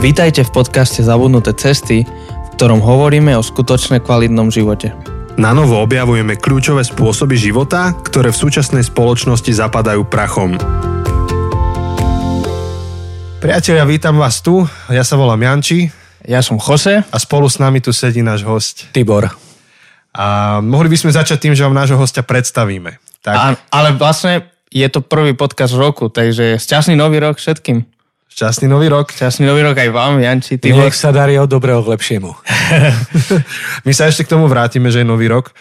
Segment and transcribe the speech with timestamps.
[0.00, 4.96] Vítajte v podcaste Zabudnuté cesty, v ktorom hovoríme o skutočne kvalitnom živote.
[5.36, 10.56] Na novo objavujeme kľúčové spôsoby života, ktoré v súčasnej spoločnosti zapadajú prachom.
[13.44, 14.64] Priatelia, vítam vás tu.
[14.88, 15.92] Ja sa volám Janči
[16.24, 17.04] Ja som Jose.
[17.04, 18.88] a spolu s nami tu sedí náš host.
[18.96, 19.28] Tibor.
[20.16, 22.96] A mohli by sme začať tým, že vám nášho hostia predstavíme.
[23.20, 27.99] Tak, A, ale vlastne je to prvý podcast roku, takže šťastný nový rok všetkým.
[28.30, 29.12] Šťastný nový rok.
[29.12, 30.86] Šťastný nový rok aj vám, Janči, Tibor.
[30.86, 32.30] Nech sa darí od dobrého k lepšiemu.
[33.86, 35.52] My sa ešte k tomu vrátime, že je nový rok.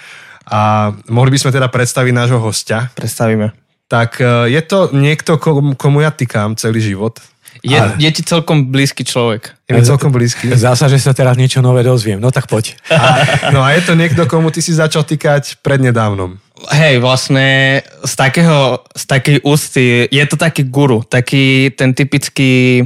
[0.50, 2.90] A mohli by sme teda predstaviť nášho hostia.
[2.98, 3.54] Predstavíme.
[3.90, 5.38] Tak e, je to niekto,
[5.78, 7.22] komu, ja týkam celý život.
[7.60, 9.52] Je, je ti celkom blízky človek.
[9.68, 10.48] Je mi celkom blízky.
[10.56, 12.22] Zdá sa, že sa teraz niečo nové dozviem.
[12.22, 12.80] No tak poď.
[12.88, 16.40] A, no a je to niekto, komu ty si začal týkať prednedávnom.
[16.68, 22.84] Hej, vlastne z takého, z takej ústy, je to taký guru, taký ten typický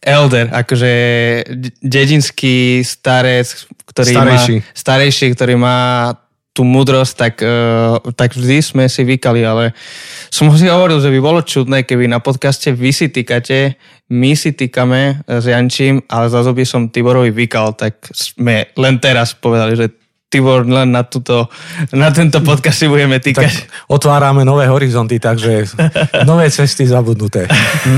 [0.00, 0.92] elder, akože
[1.84, 4.54] dedinský starec, ktorý Starejší.
[4.58, 5.78] má, starejší, ktorý má
[6.52, 9.72] tú múdrosť, tak, uh, tak vždy sme si vykali, ale
[10.28, 13.80] som si hovoril, že by bolo čudné, keby na podcaste vy si týkate,
[14.12, 19.32] my si týkame s Jančím, ale zase by som Tiborovi vykal, tak sme len teraz
[19.32, 20.01] povedali, že
[20.32, 21.52] Tibor, len na, túto,
[21.92, 23.52] na tento podcast si budeme Tak týkať.
[23.92, 25.68] otvárame nové horizonty, takže
[26.24, 27.44] nové cesty zabudnuté.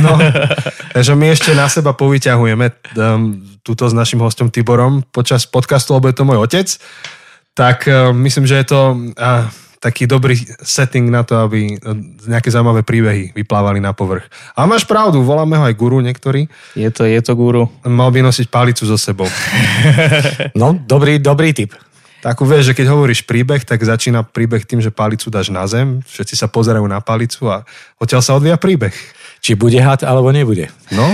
[0.03, 0.19] No,
[0.91, 2.67] takže my ešte na seba povyťahujeme
[2.99, 6.67] um, túto s našim hostom Tiborom počas podcastu, lebo je to môj otec.
[7.55, 8.81] Tak um, myslím, že je to
[9.15, 9.47] uh,
[9.79, 11.95] taký dobrý setting na to, aby uh,
[12.27, 14.27] nejaké zaujímavé príbehy vyplávali na povrch.
[14.59, 16.51] A máš pravdu, voláme ho aj guru niektorý.
[16.75, 17.71] Je to, je to guru.
[17.87, 19.31] Mal by nosiť palicu so sebou.
[20.59, 21.79] No, dobrý, dobrý tip.
[22.25, 26.01] Tak vieš, že keď hovoríš príbeh, tak začína príbeh tým, že palicu dáš na zem,
[26.09, 27.69] všetci sa pozerajú na palicu a
[28.01, 28.97] odtiaľ sa odvíja príbeh.
[29.45, 30.73] Či bude had, alebo nebude.
[30.89, 31.05] No,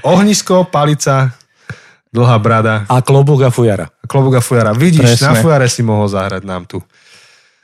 [0.00, 1.36] ohnisko, palica,
[2.08, 3.92] dlhá brada, A klobúk a fujara.
[3.92, 4.72] a klobúk a fujara.
[4.72, 5.26] Vidíš, Presne.
[5.28, 6.80] na fujare si mohol zahrať nám tu.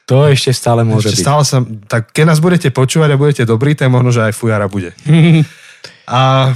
[0.05, 1.25] To ešte stále môže Ešte byť.
[1.25, 1.57] stále sa,
[1.89, 4.93] tak keď nás budete počúvať a budete dobrí, tak možno, že aj fujara bude.
[6.05, 6.53] A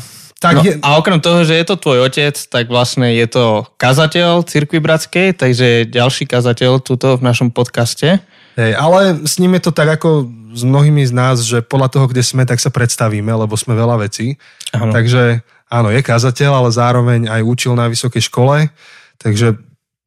[0.47, 3.67] tak No, je, a okrem toho, že je to tvoj otec, tak vlastne je to
[3.77, 8.23] kazateľ Cirkvi Bratskej, takže ďalší kazateľ tuto v našom podcaste.
[8.55, 12.07] hej, ale s ním je to tak ako s mnohými z nás, že podľa toho,
[12.09, 14.41] kde sme, tak sa predstavíme, lebo sme veľa vecí.
[14.73, 14.89] Áno.
[14.95, 18.73] Takže áno, je kazateľ, ale zároveň aj učil na vysokej škole.
[19.21, 19.61] Takže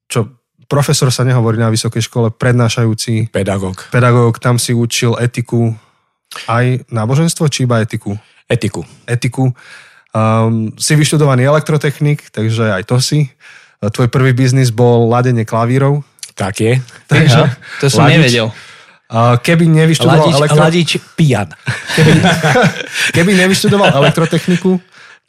[0.10, 0.34] čo,
[0.66, 3.90] profesor sa nehovorí na vysokej škole, prednášajúci Pedagóg.
[3.94, 5.78] pedagóg, tam si učil etiku,
[6.46, 8.18] aj náboženstvo, či iba etiku?
[8.50, 8.86] Etiku.
[9.06, 9.54] Etiku.
[10.10, 13.30] Um, si vyštudovaný elektrotechnik, takže aj to si.
[13.80, 16.02] Tvoj prvý biznis bol ladenie klavírov.
[16.34, 16.74] Tak je.
[17.08, 18.16] Takže, Aha, to som ladič.
[18.18, 18.48] nevedel.
[19.42, 20.62] Keby nevyštudoval, Ladič, elektro...
[20.62, 21.50] ladič pijan.
[21.98, 22.12] keby,
[23.10, 24.78] keby nevyštudoval elektrotechniku,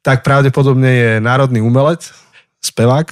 [0.04, 2.04] tak pravdepodobne je národný umelec,
[2.60, 3.08] spevák.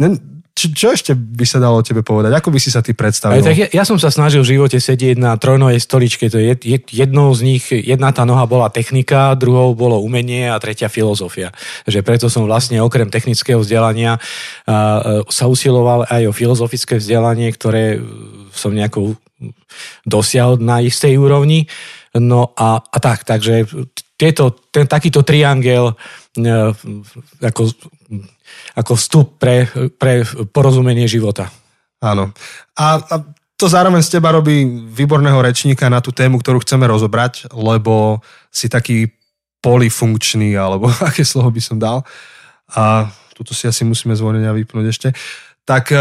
[0.00, 0.16] Ne,
[0.62, 2.30] čo, čo ešte by sa dalo o tebe povedať?
[2.38, 3.42] Ako by si sa ty Aj, predstavil?
[3.42, 6.30] tak ja, ja som sa snažil v živote sedieť na trojnovej stoličke.
[6.30, 10.62] To je, je, jednou z nich, jedna tá noha bola technika, druhou bolo umenie a
[10.62, 11.50] tretia filozofia.
[11.90, 14.22] Že preto som vlastne okrem technického vzdelania
[14.62, 17.98] a, sa usiloval aj o filozofické vzdelanie, ktoré
[18.54, 19.18] som nejako
[20.06, 21.66] dosiahol na istej úrovni.
[22.14, 23.66] No a, a tak, takže
[24.14, 25.98] tieto, ten, takýto triangel
[26.38, 26.70] e,
[27.42, 27.74] ako,
[28.74, 29.68] ako vstup pre,
[30.00, 31.52] pre porozumenie života.
[32.02, 32.34] Áno.
[32.74, 33.14] A, a
[33.54, 38.18] to zároveň z teba robí výborného rečníka na tú tému, ktorú chceme rozobrať, lebo
[38.50, 39.14] si taký
[39.62, 42.02] polifunkčný, alebo aké slovo by som dal.
[42.74, 43.06] A
[43.38, 45.08] tuto si asi musíme zvoniť a vypnúť ešte.
[45.62, 46.00] Tak, eh,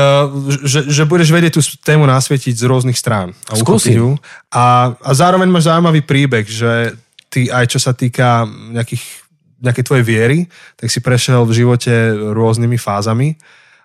[0.65, 3.37] že, že budeš vedieť tú tému nasvietiť z rôznych strán.
[3.45, 4.17] A ju.
[4.49, 6.97] A, a zároveň máš zaujímavý príbeh, že
[7.29, 9.20] ty aj čo sa týka nejakých,
[9.61, 10.37] nejakej tvojej viery,
[10.75, 11.93] tak si prešiel v živote
[12.33, 13.37] rôznymi fázami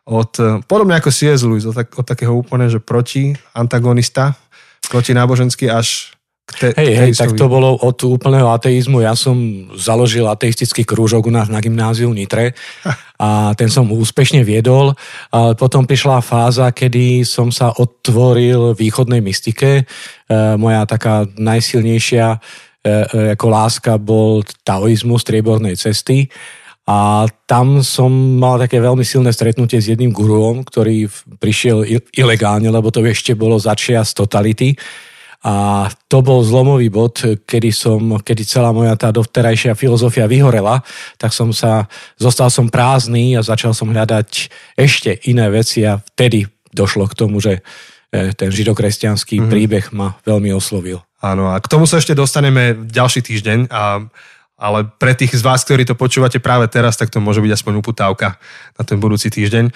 [0.06, 1.42] od, eh, podobne ako C.S.
[1.42, 4.38] Lewis, od, tak, od takého úplne, že proti, antagonista,
[4.86, 6.16] proti náboženský až
[6.46, 9.02] te, Hej, hej, tak to bolo od úplného ateizmu.
[9.02, 9.34] Ja som
[9.74, 12.54] založil ateistický krúžok u nás na gymnáziu v Nitre
[13.18, 14.94] a ten som úspešne viedol,
[15.34, 19.82] ale potom prišla fáza, kedy som sa otvoril východnej mystike.
[19.82, 19.84] E,
[20.54, 22.38] moja taká najsilnejšia
[23.34, 26.30] ako láska bol taoizmus striebornej cesty.
[26.86, 31.10] A tam som mal také veľmi silné stretnutie s jedným guruom, ktorý
[31.42, 31.82] prišiel
[32.14, 34.78] ilegálne, lebo to ešte bolo začia z totality.
[35.42, 40.82] A to bol zlomový bod, kedy, som, kedy celá moja tá dovterajšia filozofia vyhorela,
[41.18, 46.46] tak som sa, zostal som prázdny a začal som hľadať ešte iné veci a vtedy
[46.70, 47.62] došlo k tomu, že
[48.10, 49.50] e, ten židokresťanský mm-hmm.
[49.50, 51.02] príbeh ma veľmi oslovil.
[51.26, 54.06] Áno, a k tomu sa ešte dostaneme ďalší týždeň, a,
[54.54, 57.72] ale pre tých z vás, ktorí to počúvate práve teraz, tak to môže byť aspoň
[57.82, 58.38] uputávka
[58.78, 59.74] na ten budúci týždeň.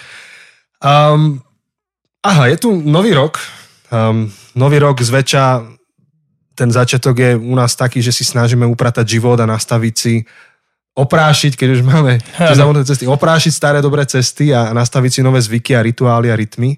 [0.79, 1.43] Um,
[2.23, 3.43] aha, je tu nový rok.
[3.91, 5.67] Um, nový rok zväčša
[6.55, 10.15] ten začiatok je u nás taký, že si snažíme upratať život a nastaviť si
[10.93, 12.55] oprášiť, keď už máme tie
[12.85, 16.77] cesty, oprášiť staré dobré cesty a nastaviť si nové zvyky a rituály a rytmy.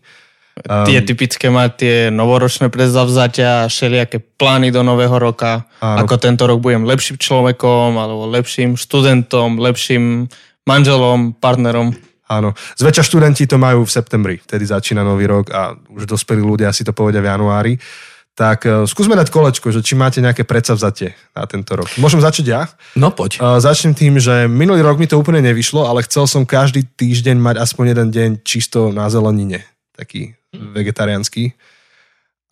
[0.52, 6.04] Um, tie typické mať tie novoročné predzavzatia, všelijaké plány do nového roka, áno.
[6.04, 10.28] ako tento rok budem lepším človekom, alebo lepším študentom, lepším
[10.68, 11.96] manželom, partnerom.
[12.28, 12.52] Áno.
[12.76, 16.84] Zväčša študenti to majú v septembri, vtedy začína nový rok a už dospelí ľudia si
[16.84, 17.72] to povedia v januári.
[18.36, 21.88] Tak uh, skúsme dať kolečko, že či máte nejaké predsavzatie na tento rok.
[21.96, 22.68] Môžem začať ja?
[22.92, 23.40] No poď.
[23.40, 27.40] Uh, začnem tým, že minulý rok mi to úplne nevyšlo, ale chcel som každý týždeň
[27.40, 29.64] mať aspoň jeden deň čisto na zelenine.
[29.96, 31.56] Taký vegetariánsky.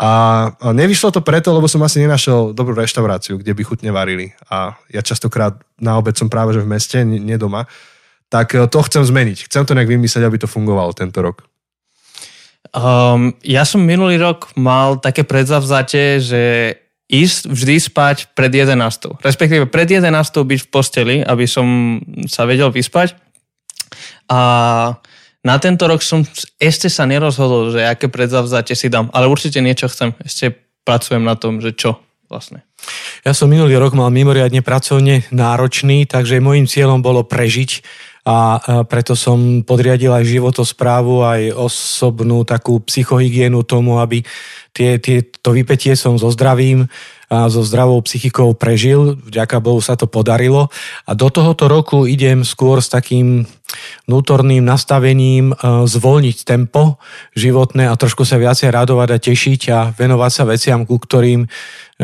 [0.01, 4.33] A nevyšlo to preto, lebo som asi nenašiel dobrú reštauráciu, kde by chutne varili.
[4.49, 7.69] A ja častokrát na obed som práve že v meste, nie doma.
[8.33, 9.45] Tak e, to chcem zmeniť.
[9.45, 11.45] Chcem to nejak vymyslieť, aby to fungovalo tento rok.
[12.73, 16.43] Um, ja som minulý rok mal také predzavzatie, že
[17.11, 19.21] ísť vždy spať pred 11.
[19.21, 20.07] Respektíve pred 11.
[20.33, 23.19] byť v posteli, aby som sa vedel vyspať.
[24.31, 24.41] A
[25.41, 26.21] na tento rok som
[26.61, 30.13] ešte sa nerozhodol, že aké predzavzatie si dám, ale určite niečo chcem.
[30.21, 30.53] Ešte
[30.85, 32.63] pracujem na tom, že čo vlastne.
[33.27, 37.83] Ja som minulý rok mal mimoriadne pracovne náročný, takže môjim cieľom bolo prežiť
[38.25, 44.21] a preto som podriadil aj životosprávu, aj osobnú takú psychohygienu tomu, aby
[44.77, 46.85] tie, tie, to vypetie som so zdravím
[47.31, 49.15] so zdravou psychikou prežil.
[49.23, 50.67] Vďaka Bohu sa to podarilo.
[51.07, 53.47] A do tohoto roku idem skôr s takým
[54.11, 56.99] vnútorným nastavením e, zvolniť tempo
[57.39, 61.49] životné a trošku sa viacej radovať a tešiť a venovať sa veciam, ku ktorým, e,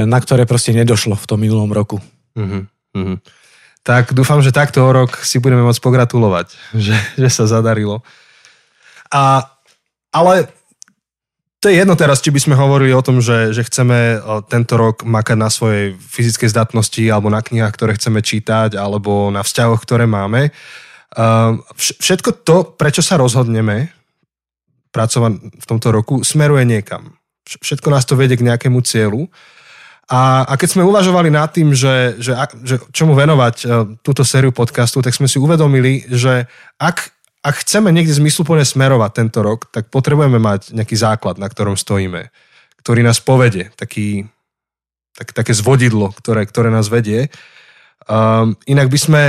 [0.07, 1.99] na ktoré proste nedošlo v tom minulom roku.
[2.39, 3.19] Mm-hmm.
[3.83, 6.55] Tak dúfam, že takto o rok si budeme môcť pogratulovať,
[6.87, 8.07] že, že sa zadarilo.
[9.11, 9.43] A,
[10.15, 10.55] ale
[11.61, 14.21] to je jedno teraz, či by sme hovorili o tom, že, že chceme
[14.53, 19.41] tento rok makať na svojej fyzickej zdatnosti alebo na knihách, ktoré chceme čítať alebo na
[19.41, 20.53] vzťahoch, ktoré máme.
[21.77, 23.89] Všetko to, prečo sa rozhodneme
[24.93, 27.17] pracovať v tomto roku, smeruje niekam.
[27.49, 29.33] Všetko nás to vedie k nejakému cieľu.
[30.07, 33.57] A, a keď sme uvažovali nad tým, že, že, že čomu venovať
[34.05, 36.47] túto sériu podcastu, tak sme si uvedomili, že
[36.79, 37.16] ak
[37.47, 42.35] ak chceme niekde zmysluplne smerovať tento rok, tak potrebujeme mať nejaký základ, na ktorom stojíme,
[42.83, 44.27] ktorý nás povede, taký,
[45.15, 47.31] tak, také zvodidlo, ktoré, ktoré nás vedie.
[48.11, 49.23] Um, inak by sme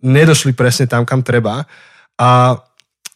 [0.00, 1.68] nedošli presne tam, kam treba.
[2.16, 2.56] A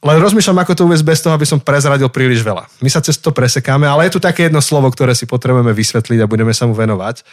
[0.05, 2.69] len rozmýšľam, ako to uvieť bez toho, aby som prezradil príliš veľa.
[2.85, 6.21] My sa cez to presekáme, ale je tu také jedno slovo, ktoré si potrebujeme vysvetliť
[6.21, 7.25] a budeme sa mu venovať.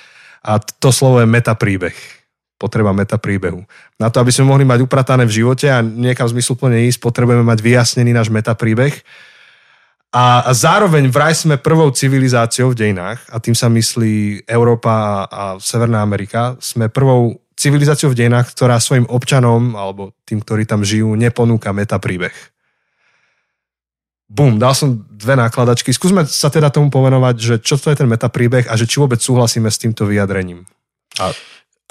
[0.48, 2.23] A to slovo je metapríbeh
[2.64, 3.68] potreba meta príbehu.
[4.00, 7.60] Na to, aby sme mohli mať upratané v živote a niekam zmysluplne ísť, potrebujeme mať
[7.60, 8.96] vyjasnený náš meta príbeh.
[10.16, 15.12] A, a zároveň vraj sme prvou civilizáciou v dejinách, a tým sa myslí Európa a,
[15.28, 20.88] a Severná Amerika, sme prvou civilizáciou v dejinách, ktorá svojim občanom, alebo tým, ktorí tam
[20.88, 22.34] žijú, neponúka meta príbeh.
[24.34, 25.94] Bum, dal som dve nákladačky.
[25.94, 29.22] Skúsme sa teda tomu pomenovať, že čo to je ten metapríbeh a že či vôbec
[29.22, 30.66] súhlasíme s týmto vyjadrením.
[31.22, 31.30] A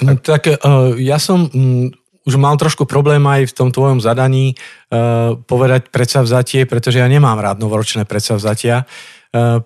[0.03, 1.89] No, tak uh, ja som um,
[2.27, 7.39] už mal trošku problém aj v tom tvojom zadaní uh, povedať predsavzatie, pretože ja nemám
[7.39, 8.87] rád novoročné predsavzatia.
[9.32, 9.65] Uh,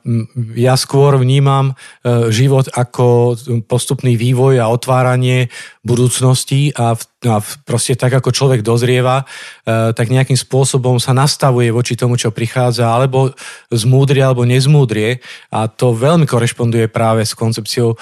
[0.55, 3.35] ja skôr vnímam uh, život ako
[3.67, 5.51] postupný vývoj a otváranie
[5.83, 11.11] budúcnosti a, v, a v, proste tak, ako človek dozrieva, uh, tak nejakým spôsobom sa
[11.11, 13.35] nastavuje voči tomu, čo prichádza, alebo
[13.75, 15.19] zmúdrie, alebo nezmúdrie.
[15.51, 17.99] A to veľmi korešponduje práve s koncepciou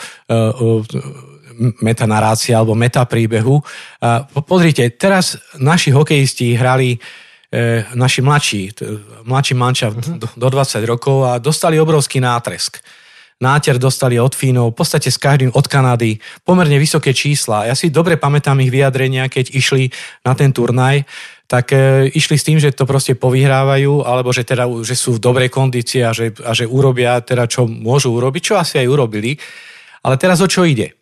[1.83, 3.63] metanarácia alebo metapríbehu.
[4.47, 6.99] Pozrite, teraz naši hokejisti hrali e,
[7.95, 8.63] naši mladší,
[9.25, 10.19] mladší manča uh-huh.
[10.19, 12.83] do, do 20 rokov a dostali obrovský nátresk.
[13.43, 17.67] Náter dostali od Fínov, v podstate s každým od Kanady, pomerne vysoké čísla.
[17.67, 19.91] Ja si dobre pamätám ich vyjadrenia, keď išli
[20.23, 21.03] na ten turnaj,
[21.45, 25.23] tak e, išli s tým, že to proste povyhrávajú, alebo že, teda, že sú v
[25.23, 29.37] dobrej kondícii a že, a že urobia teda, čo môžu urobiť, čo asi aj urobili.
[30.05, 30.97] Ale teraz o čo ide?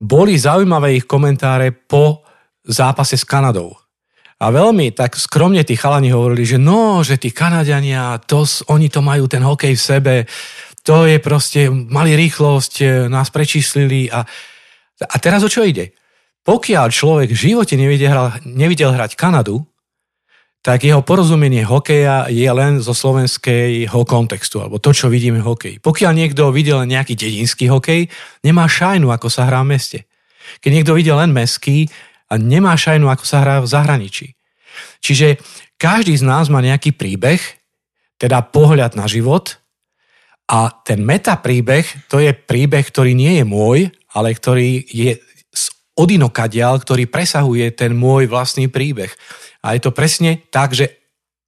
[0.00, 2.24] Boli zaujímavé ich komentáre po
[2.64, 3.76] zápase s Kanadou.
[4.42, 9.00] A veľmi tak skromne tí chalani hovorili, že no, že tí Kanadiania, to, oni to
[9.00, 10.14] majú ten hokej v sebe,
[10.84, 14.20] to je proste, mali rýchlosť, e, nás prečíslili a,
[15.00, 15.96] a teraz o čo ide?
[16.44, 18.12] Pokiaľ človek v živote nevidel,
[18.44, 19.64] nevidel hrať Kanadu,
[20.64, 25.76] tak jeho porozumenie hokeja je len zo slovenského kontextu, alebo to, čo vidíme v hokeji.
[25.84, 28.08] Pokiaľ niekto videl nejaký dedinský hokej,
[28.40, 30.08] nemá šajnu, ako sa hrá v meste.
[30.64, 31.92] Keď niekto videl len mesky
[32.32, 34.40] a nemá šajnu, ako sa hrá v zahraničí.
[35.04, 35.36] Čiže
[35.76, 37.44] každý z nás má nejaký príbeh,
[38.16, 39.60] teda pohľad na život
[40.48, 45.20] a ten metapríbeh, to je príbeh, ktorý nie je môj, ale ktorý je
[45.94, 49.10] odinokadial, ktorý presahuje ten môj vlastný príbeh.
[49.62, 50.90] A je to presne tak, že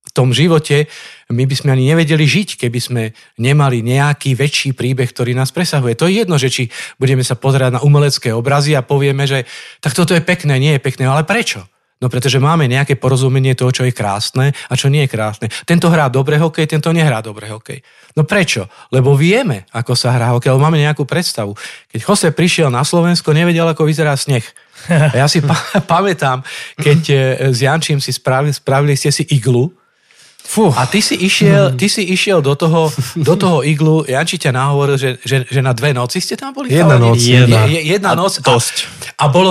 [0.06, 0.86] v tom živote
[1.28, 3.02] my by sme ani nevedeli žiť, keby sme
[3.36, 5.98] nemali nejaký väčší príbeh, ktorý nás presahuje.
[5.98, 9.44] To je jedno, že či budeme sa pozerať na umelecké obrazy a povieme, že
[9.82, 11.66] tak toto je pekné, nie je pekné, ale prečo?
[11.96, 15.48] No pretože máme nejaké porozumenie toho, čo je krásne a čo nie je krásne.
[15.64, 17.80] Tento hrá dobre hokej, tento nehrá dobre hokej.
[18.12, 18.68] No prečo?
[18.92, 21.56] Lebo vieme, ako sa hrá hokej, lebo máme nejakú predstavu.
[21.88, 24.44] Keď Jose prišiel na Slovensko, nevedel, ako vyzerá sneh.
[24.92, 25.56] A ja si pa-
[25.96, 26.44] pamätám,
[26.76, 27.16] keď e,
[27.48, 29.72] s Jančím si spravili, spravili ste si iglu,
[30.46, 30.70] Fú.
[30.70, 32.88] A ty si išiel, ty si išiel do, toho,
[33.18, 36.70] do toho iglu, Janči ťa nahovoril, že, že, že na dve noci ste tam boli?
[36.70, 37.18] Jedna noc.
[37.18, 38.38] Jedna, jedna, jedna a noc.
[38.38, 38.86] Dosť.
[39.18, 39.50] A, a bolo,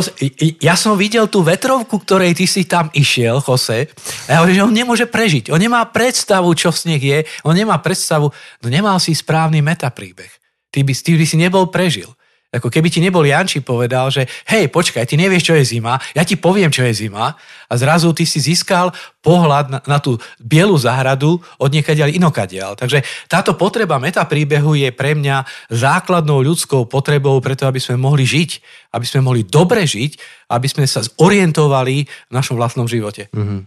[0.64, 3.92] ja som videl tú vetrovku, ktorej ty si tam išiel, Jose,
[4.25, 5.52] a ja hovorím, že on nemôže prežiť.
[5.52, 10.32] On nemá predstavu, čo sneh je, on nemá predstavu, no nemal si správny metapríbeh.
[10.72, 12.08] Ty by, ty by si nebol prežil.
[12.56, 16.24] Ako keby ti nebol Janči povedal, že hej, počkaj, ty nevieš, čo je zima, ja
[16.24, 17.36] ti poviem, čo je zima
[17.68, 22.78] a zrazu ty si získal pohľad na, na tú bielu záhradu od niekaďal inokadiaľ.
[22.78, 25.44] Takže táto potreba metapríbehu je pre mňa
[25.74, 28.50] základnou ľudskou potrebou preto, aby sme mohli žiť,
[28.94, 30.12] aby sme mohli dobre žiť,
[30.54, 33.28] aby sme sa zorientovali v našom vlastnom živote.
[33.34, 33.60] Mm-hmm.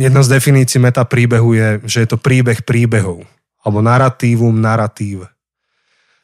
[0.00, 3.22] Jedna z definícií metapríbehu je, že je to príbeh príbehov
[3.62, 5.28] alebo narratívum narratív.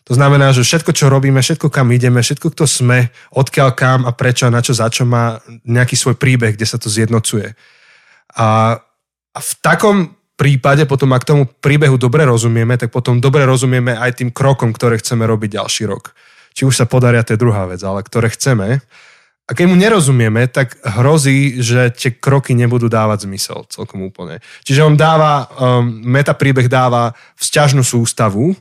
[0.04, 4.12] To znamená, že všetko, čo robíme, všetko, kam ideme, všetko, kto sme, odkiaľ kam a
[4.12, 7.56] prečo a na čo, za čo má nejaký svoj príbeh, kde sa to zjednocuje.
[8.36, 8.76] A,
[9.32, 14.20] a v takom prípade potom, ak tomu príbehu dobre rozumieme, tak potom dobre rozumieme aj
[14.20, 16.12] tým krokom, ktoré chceme robiť ďalší rok.
[16.52, 18.84] Či už sa podaria, to je druhá vec, ale ktoré chceme.
[19.44, 24.40] A keď mu nerozumieme, tak hrozí, že tie kroky nebudú dávať zmysel celkom úplne.
[24.64, 28.56] Čiže on dáva, um, metapríbeh dáva vzťažnú sústavu,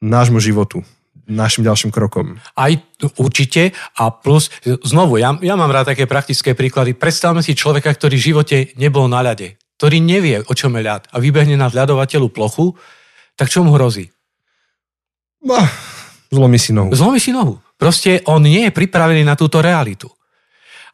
[0.00, 0.84] nášmu životu
[1.26, 2.38] našim ďalším krokom.
[2.54, 2.70] Aj
[3.18, 6.94] určite a plus, znovu, ja, ja mám rád také praktické príklady.
[6.94, 11.10] Predstavme si človeka, ktorý v živote nebol na ľade, ktorý nevie, o čom je ľad
[11.10, 12.78] a vybehne na ľadovateľu plochu,
[13.34, 14.08] tak čo mu hrozí?
[15.42, 15.58] No,
[16.30, 16.94] zlomí si nohu.
[16.94, 17.58] Zlomí si nohu.
[17.76, 20.08] Proste on nie je pripravený na túto realitu.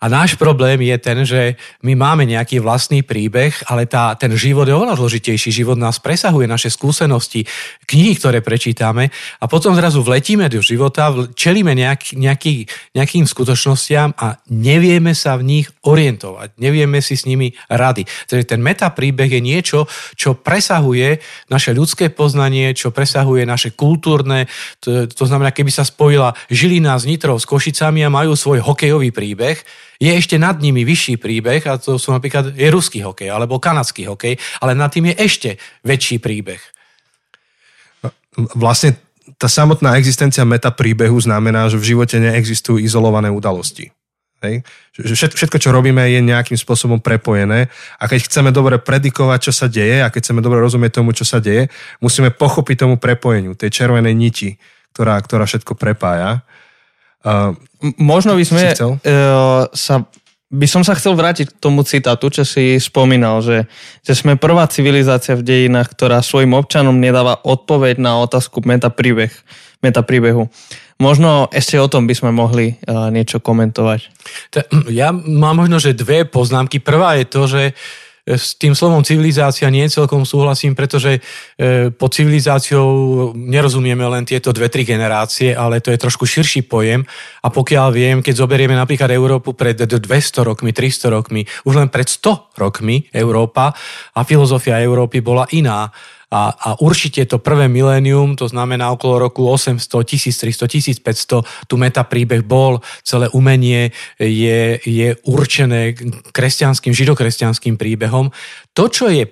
[0.02, 1.54] A náš problém je ten, že
[1.86, 5.54] my máme nejaký vlastný príbeh, ale tá, ten život je oveľa zložitejší.
[5.54, 7.46] Život nás presahuje, naše skúsenosti,
[7.86, 12.66] knihy, ktoré prečítame a potom zrazu vletíme do života, čelíme nejak, nejaký,
[12.98, 18.02] nejakým skutočnostiam a nevieme sa v nich orientovať, nevieme si s nimi rady.
[18.26, 19.86] Takže ten metapríbeh je niečo,
[20.18, 24.50] čo presahuje naše ľudské poznanie, čo presahuje naše kultúrne,
[24.82, 29.14] to, to znamená, keby sa spojila Žilina s Nitrou s Košicami a majú svoj hokejový
[29.14, 29.62] príbeh,
[30.02, 34.10] je ešte nad nimi vyšší príbeh a to sú napríklad je ruský hokej alebo kanadský
[34.10, 35.50] hokej, ale nad tým je ešte
[35.86, 36.58] väčší príbeh.
[38.58, 38.98] Vlastne
[39.38, 43.94] tá samotná existencia meta príbehu znamená, že v živote neexistujú izolované udalosti.
[44.42, 44.66] Hej?
[44.98, 47.70] Všetko, čo robíme, je nejakým spôsobom prepojené
[48.02, 51.22] a keď chceme dobre predikovať, čo sa deje a keď chceme dobre rozumieť tomu, čo
[51.22, 51.70] sa deje,
[52.02, 54.58] musíme pochopiť tomu prepojeniu, tej červenej niti,
[54.90, 56.42] ktorá, ktorá všetko prepája.
[57.22, 57.54] Uh,
[57.98, 60.06] Možno by sme uh, sa
[60.52, 63.64] by som sa chcel vrátiť k tomu citátu, čo si spomínal, že,
[64.04, 69.32] že sme prvá civilizácia v dejinách, ktorá svojim občanom nedáva odpoveď na otázku metapríbeh,
[69.80, 70.52] metapríbehu.
[71.00, 74.00] Možno ešte o tom by sme mohli uh, niečo komentovať.
[74.92, 76.84] Ja mám možno, že dve poznámky.
[76.84, 82.14] Prvá je to, že uh, s tým slovom civilizácia nie celkom súhlasím, pretože e, pod
[82.14, 82.86] civilizáciou
[83.34, 87.02] nerozumieme len tieto dve, tri generácie, ale to je trošku širší pojem.
[87.42, 90.06] A pokiaľ viem, keď zoberieme napríklad Európu pred 200
[90.46, 93.74] rokmi, 300 rokmi, už len pred 100 rokmi Európa
[94.14, 95.90] a filozofia Európy bola iná.
[96.32, 102.40] A, a určite to prvé milénium, to znamená okolo roku 800, 1300, 1500, tu metapríbeh
[102.40, 105.92] bol, celé umenie je, je určené
[106.32, 108.32] kresťanským, židokresťanským príbehom.
[108.72, 109.28] To, čo je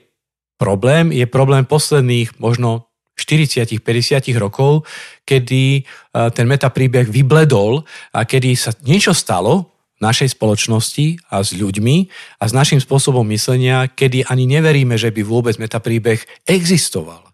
[0.60, 4.84] problém, je problém posledných možno 40-50 rokov,
[5.24, 5.84] kedy
[6.32, 9.69] ten metapríbeh vybledol a kedy sa niečo stalo,
[10.02, 11.96] našej spoločnosti a s ľuďmi
[12.40, 17.29] a s našim spôsobom myslenia, kedy ani neveríme, že by vôbec metapríbeh existoval.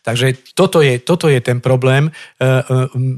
[0.00, 2.62] Takže toto je, toto je ten problém, e, e,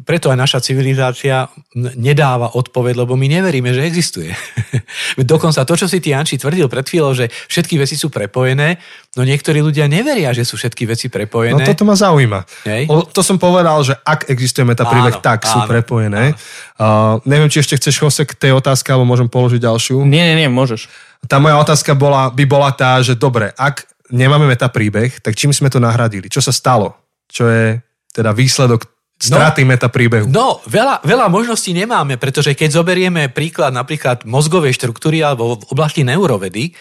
[0.02, 1.46] preto aj naša civilizácia
[1.78, 4.34] nedáva odpoveď, lebo my neveríme, že existuje.
[5.22, 8.82] Dokonca to, čo si ty Janči tvrdil pred chvíľou, že všetky veci sú prepojené,
[9.14, 11.62] no niektorí ľudia neveria, že sú všetky veci prepojené.
[11.62, 12.66] No toto ma zaujíma.
[12.66, 12.90] Hej.
[12.90, 16.34] O, to som povedal, že ak existuje metapríbeh, tak áno, sú prepojené.
[16.82, 20.02] Uh, neviem, či ešte chceš, Jose, k tej otázke, alebo môžem položiť ďalšiu.
[20.02, 20.90] Nie, nie, nie, môžeš.
[21.30, 25.72] Tá moja otázka bola, by bola tá, že dobre, ak nemáme metapríbeh, tak čím sme
[25.72, 26.28] to nahradili?
[26.28, 26.94] Čo sa stalo?
[27.26, 27.80] Čo je
[28.12, 28.84] teda výsledok
[29.16, 30.26] straty no, metapríbehu?
[30.28, 36.04] No, veľa, veľa možností nemáme, pretože keď zoberieme príklad napríklad mozgovej štruktúry alebo v oblasti
[36.04, 36.76] neurovedy,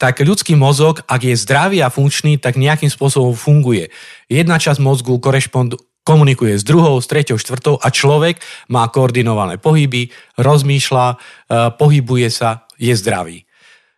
[0.00, 3.94] tak ľudský mozog, ak je zdravý a funkčný, tak nejakým spôsobom funguje.
[4.26, 10.10] Jedna časť mozgu korešpond, komunikuje s druhou, s treťou, štvrtou a človek má koordinované pohyby,
[10.34, 11.16] rozmýšľa, e,
[11.78, 13.46] pohybuje sa, je zdravý.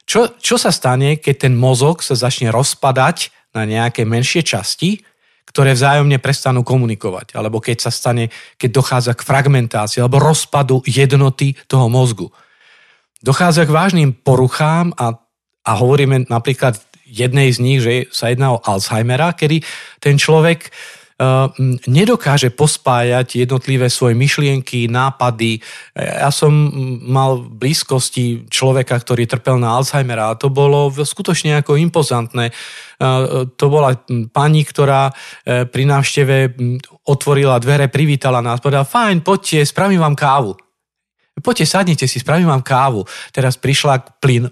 [0.05, 5.01] Čo, čo sa stane, keď ten mozog sa začne rozpadať na nejaké menšie časti,
[5.49, 11.55] ktoré vzájomne prestanú komunikovať, alebo keď sa stane, keď dochádza k fragmentácii alebo rozpadu jednoty
[11.71, 12.27] toho mozgu.
[13.23, 15.15] Dochádza k vážnym poruchám a,
[15.63, 19.63] a hovoríme napríklad jednej z nich, že sa jedná o Alzheimera, kedy
[20.03, 20.75] ten človek
[21.87, 25.63] nedokáže pospájať jednotlivé svoje myšlienky, nápady.
[25.95, 26.51] Ja som
[27.07, 32.51] mal v blízkosti človeka, ktorý trpel na Alzheimera a to bolo skutočne ako impozantné.
[32.51, 33.95] Ehm, to bola
[34.35, 36.37] pani, ktorá e, pri návšteve
[37.07, 40.59] otvorila dvere, privítala nás, povedala, fajn, poďte, spravím vám kávu.
[41.39, 43.07] Poďte, sadnite si, spravím vám kávu.
[43.31, 44.45] Teraz prišla k, plyn,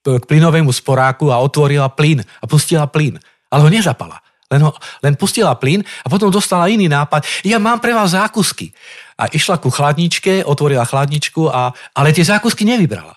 [0.00, 3.16] k plynovému sporáku a otvorila plyn a pustila plyn,
[3.52, 4.25] ale ho nezapala.
[4.46, 4.70] Len, ho,
[5.02, 7.26] len pustila plyn a potom dostala iný nápad.
[7.42, 8.70] Ja mám pre vás zákusky.
[9.16, 13.16] A išla ku chladničke, otvorila chladničku, a, ale tie zákusky nevybrala.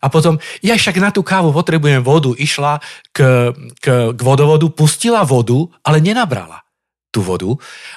[0.00, 2.80] A potom, ja však na tú kávu potrebujem vodu, išla
[3.12, 3.86] k, k,
[4.16, 6.64] k vodovodu, pustila vodu, ale nenabrala
[7.10, 7.50] tú vodu.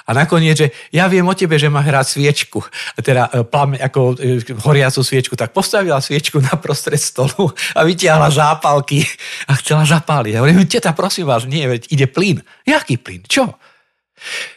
[0.04, 2.58] A nakoniec, že ja viem o tebe, že má hrať sviečku,
[2.98, 8.28] teda e, plame, ako e, horiacu sviečku, tak postavila sviečku na prostred stolu a vytiahla
[8.34, 9.06] zápalky
[9.46, 10.34] a chcela zapáliť.
[10.34, 12.42] A hovorím, teta, prosím vás, nie, veď ide plyn.
[12.66, 13.22] Jaký plyn?
[13.22, 13.54] Čo?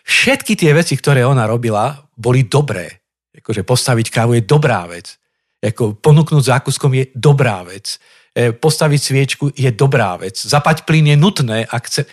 [0.03, 3.05] Všetky tie veci, ktoré ona robila, boli dobré.
[3.37, 5.21] Akože postaviť kávu je dobrá vec.
[5.61, 8.01] Ako ponúknuť zákuskom je dobrá vec.
[8.33, 10.33] E, postaviť sviečku je dobrá vec.
[10.41, 12.09] Zapať plyn je nutné, ak chce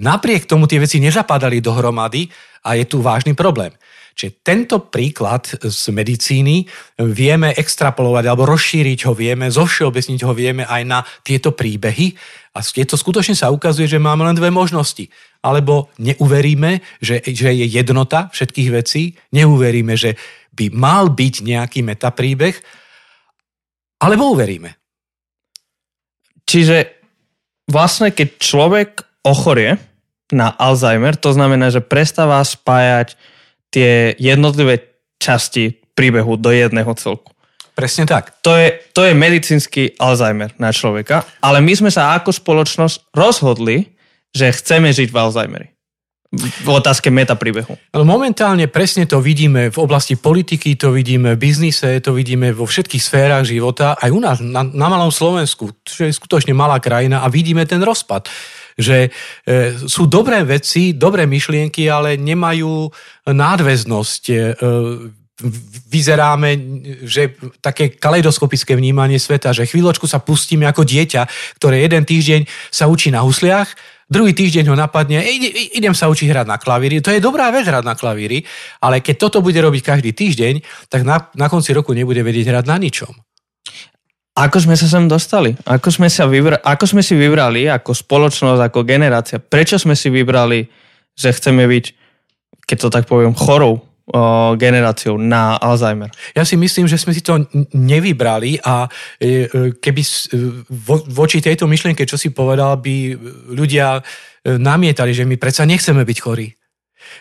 [0.00, 2.24] Napriek tomu tie veci nezapadali dohromady
[2.64, 3.72] a je tu vážny problém.
[4.16, 6.68] Čiže tento príklad z medicíny
[7.08, 12.16] vieme extrapolovať alebo rozšíriť ho vieme, zovšeobecniť ho vieme aj na tieto príbehy
[12.52, 15.06] a je to skutočne sa ukazuje, že máme len dve možnosti.
[15.40, 20.18] Alebo neuveríme, že, že je jednota všetkých vecí, neuveríme, že
[20.52, 22.56] by mal byť nejaký metapríbeh,
[24.04, 24.76] alebo uveríme.
[26.44, 26.76] Čiže
[27.70, 28.90] vlastne keď človek
[29.22, 29.89] ochorie,
[30.30, 33.14] na Alzheimer, to znamená, že prestáva spájať
[33.70, 34.82] tie jednotlivé
[35.20, 37.30] časti príbehu do jedného celku.
[37.76, 38.42] Presne tak.
[38.44, 43.94] To je, to je medicínsky Alzheimer na človeka, ale my sme sa ako spoločnosť rozhodli,
[44.34, 45.68] že chceme žiť v Alzheimeri.
[46.30, 47.74] V otázke metapríbehu.
[47.90, 52.70] Ale momentálne presne to vidíme v oblasti politiky, to vidíme v biznise, to vidíme vo
[52.70, 57.26] všetkých sférach života, aj u nás na, na malom Slovensku, čo je skutočne malá krajina
[57.26, 58.30] a vidíme ten rozpad
[58.80, 59.10] že e,
[59.84, 62.88] sú dobré veci, dobré myšlienky, ale nemajú
[63.28, 64.22] nádväznosť.
[64.32, 64.34] E,
[65.88, 66.50] vyzeráme,
[67.04, 67.32] že
[67.64, 71.22] také kaleidoskopické vnímanie sveta, že chvíľočku sa pustíme ako dieťa,
[71.56, 73.72] ktoré jeden týždeň sa učí na husliach,
[74.10, 75.22] druhý týždeň ho napadne,
[75.72, 76.98] idem sa učiť hrať na klavíri.
[77.00, 78.42] To je dobrá vec hrať na klavíri,
[78.82, 80.54] ale keď toto bude robiť každý týždeň,
[80.90, 83.14] tak na, na konci roku nebude vedieť hrať na ničom.
[84.38, 85.58] Ako sme sa sem dostali?
[85.66, 89.42] Ako sme, sa vybra- ako sme si vybrali ako spoločnosť, ako generácia?
[89.42, 90.70] Prečo sme si vybrali,
[91.18, 91.84] že chceme byť,
[92.62, 93.82] keď to tak poviem, chorou o,
[94.54, 96.14] generáciou na Alzheimer?
[96.38, 97.42] Ja si myslím, že sme si to
[97.74, 98.86] nevybrali a
[99.18, 100.02] e, e, keby
[100.70, 103.18] vo, voči tejto myšlienke, čo si povedal, by
[103.50, 104.02] ľudia e,
[104.54, 106.54] namietali, že my predsa nechceme byť chorí.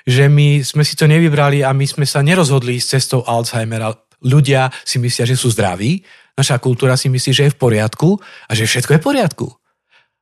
[0.06, 3.90] Že my sme si to nevybrali a my sme sa nerozhodli s cestou Alzheimera.
[4.22, 6.06] Ľudia si myslia, že sú zdraví
[6.40, 8.16] Naša kultúra si myslí, že je v poriadku
[8.48, 9.48] a že všetko je v poriadku.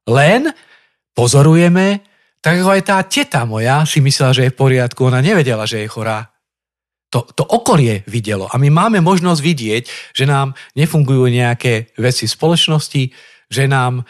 [0.09, 0.49] Len
[1.13, 2.01] pozorujeme,
[2.41, 5.85] tak ako aj tá teta moja si myslela, že je v poriadku, ona nevedela, že
[5.85, 6.33] je chorá.
[7.13, 13.13] To, to okolie videlo a my máme možnosť vidieť, že nám nefungujú nejaké veci spoločnosti,
[13.47, 14.03] že nám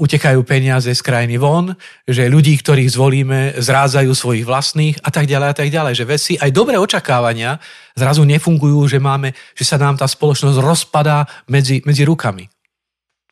[0.00, 1.76] utekajú peniaze z krajiny von,
[2.08, 5.92] že ľudí, ktorých zvolíme, zrádzajú svojich vlastných a tak ďalej a tak ďalej.
[5.92, 7.60] Že veci, aj dobré očakávania
[7.92, 12.48] zrazu nefungujú, že, máme, že sa nám tá spoločnosť rozpadá medzi, medzi rukami.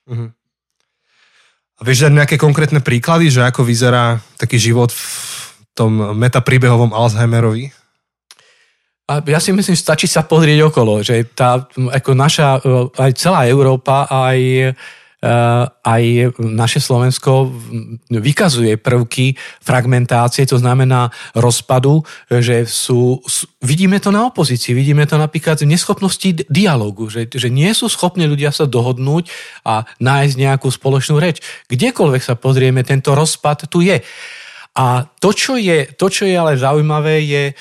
[0.04, 0.28] Uh-huh.
[1.74, 5.02] A vieš dať nejaké konkrétne príklady, že ako vyzerá taký život v
[5.72, 7.72] tom metapríbehovom Alzheimerovi?
[9.04, 13.10] A ja si myslím, že stačí sa pozrieť okolo, že tá, ako naša, e, aj
[13.20, 14.68] celá Európa, aj, e,
[15.84, 16.02] aj
[16.36, 17.48] naše Slovensko
[18.12, 19.32] vykazuje prvky
[19.64, 23.24] fragmentácie, to znamená rozpadu, že sú,
[23.64, 28.28] vidíme to na opozícii, vidíme to napríklad v neschopnosti dialogu, že, že nie sú schopní
[28.28, 29.32] ľudia sa dohodnúť
[29.64, 31.40] a nájsť nejakú spoločnú reč.
[31.72, 34.04] Kdekoľvek sa pozrieme, tento rozpad tu je.
[34.74, 37.54] A to čo, je, to, čo je ale zaujímavé, je e,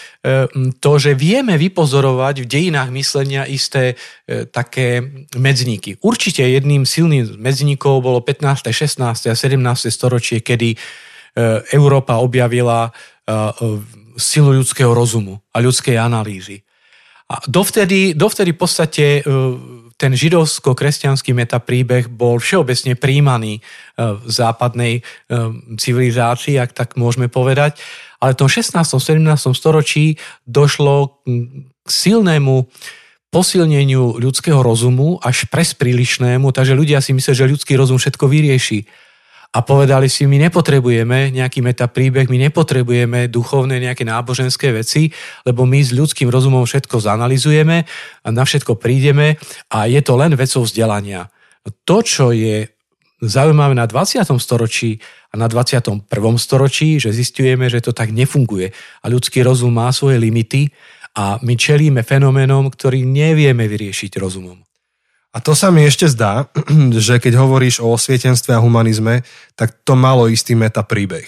[0.81, 3.93] to, že vieme vypozorovať v dejinách myslenia isté
[4.25, 5.05] e, také
[5.37, 6.01] medzníky.
[6.01, 9.29] Určite jedným silným medzníkov bolo 15., 16.
[9.29, 9.93] a 17.
[9.93, 10.77] storočie, kedy e,
[11.69, 12.89] Európa objavila
[14.19, 16.59] silu ľudského rozumu a ľudskej analýzy.
[17.31, 19.05] A dovtedy, dovtedy v podstate
[19.97, 23.61] ten židovsko-kresťanský metapríbeh bol všeobecne príjmaný e,
[23.97, 25.01] v západnej e,
[25.77, 27.77] civilizácii, ak tak môžeme povedať.
[28.17, 28.73] Ale v tom 16.
[28.73, 29.19] 17.
[29.53, 30.15] storočí
[30.47, 31.21] došlo
[31.83, 32.67] k silnému
[33.33, 38.85] posilneniu ľudského rozumu až pres prílišnému, takže ľudia si myslia, že ľudský rozum všetko vyrieši
[39.53, 45.13] a povedali si, my nepotrebujeme nejaký metapríbeh, my nepotrebujeme duchovné nejaké náboženské veci,
[45.45, 47.85] lebo my s ľudským rozumom všetko zanalizujeme
[48.25, 49.37] a na všetko prídeme
[49.69, 51.29] a je to len vecou vzdelania.
[51.85, 52.65] To, čo je
[53.21, 54.25] zaujímavé na 20.
[54.41, 54.97] storočí
[55.29, 56.01] a na 21.
[56.41, 60.73] storočí, že zistujeme, že to tak nefunguje a ľudský rozum má svoje limity
[61.13, 64.72] a my čelíme fenoménom, ktorý nevieme vyriešiť rozumom.
[65.33, 66.45] A to sa mi ešte zdá,
[67.05, 69.25] že keď hovoríš o osvietenstve a humanizme,
[69.57, 71.25] tak to malo istý meta príbeh.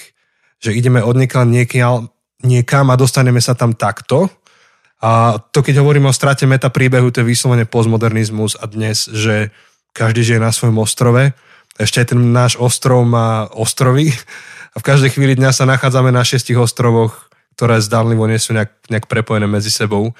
[0.61, 2.05] Že ideme od niekiaľ,
[2.45, 4.29] niekam a dostaneme sa tam takto.
[5.01, 9.49] A to keď hovoríme o strate meta príbehu, to je vyslovene postmodernizmus a dnes, že
[9.91, 11.33] každý žije na svojom ostrove.
[11.75, 14.13] Ešte aj ten náš ostrov má ostrovy
[14.71, 17.27] a v každej chvíli dňa sa nachádzame na šiestich ostrovoch,
[17.59, 20.15] ktoré zdánlivo nie sú nejak, nejak prepojené medzi sebou.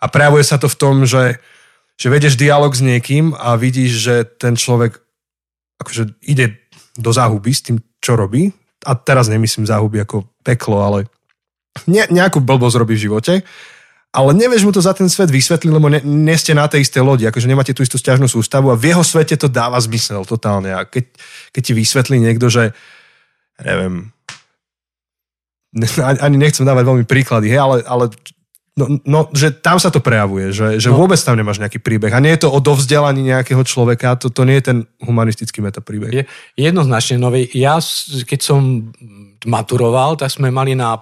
[0.00, 1.40] A prejavuje sa to v tom, že
[1.94, 4.98] že vedeš dialog s niekým a vidíš, že ten človek
[5.78, 6.58] akože ide
[6.98, 8.50] do záhuby s tým, čo robí.
[8.84, 10.98] A teraz nemyslím záhuby ako peklo, ale
[11.88, 13.34] ne, nejakú blbosť robí v živote.
[14.14, 17.02] Ale nevieš mu to za ten svet vysvetliť, lebo ne, ne ste na tej istej
[17.02, 20.70] lodi, akože nemáte tú istú stiažnú sústavu a v jeho svete to dáva zmysel totálne.
[20.70, 21.10] A keď,
[21.50, 22.70] keď ti vysvetlí niekto, že
[23.58, 24.14] neviem,
[25.98, 28.04] ani nechcem dávať veľmi príklady, hej, ale, ale
[28.74, 30.98] No, no, že tam sa to prejavuje, že, že no.
[30.98, 32.10] vôbec tam nemáš nejaký príbeh.
[32.10, 36.10] A nie je to o dovzdelaní nejakého človeka, to, to nie je ten humanistický metapríbeh.
[36.10, 36.24] Je,
[36.58, 37.78] jednoznačne, no ja
[38.26, 38.90] keď som
[39.46, 40.98] maturoval, tak sme mali na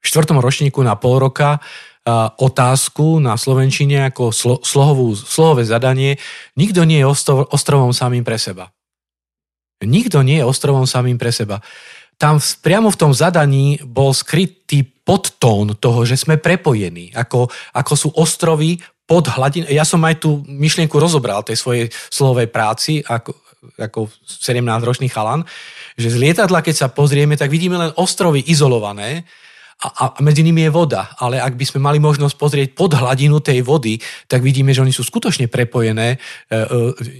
[0.00, 6.16] štvrtom ročníku na pol roka uh, otázku na Slovenčine ako slo, slohovú, slohové zadanie.
[6.56, 8.72] Nikto nie je ostrov, ostrovom samým pre seba.
[9.84, 11.60] Nikto nie je ostrovom samým pre seba
[12.18, 18.08] tam priamo v tom zadaní bol skrytý podtón toho, že sme prepojení, ako, ako sú
[18.16, 19.68] ostrovy pod hladinou.
[19.68, 23.36] Ja som aj tú myšlienku rozobral tej svojej slovej práci ako,
[23.76, 25.44] ako 17-ročný chalan,
[26.00, 29.28] že z lietadla, keď sa pozrieme, tak vidíme len ostrovy izolované
[29.84, 31.12] a, a medzi nimi je voda.
[31.20, 34.94] Ale ak by sme mali možnosť pozrieť pod hladinu tej vody, tak vidíme, že oni
[34.94, 36.56] sú skutočne prepojené e, e,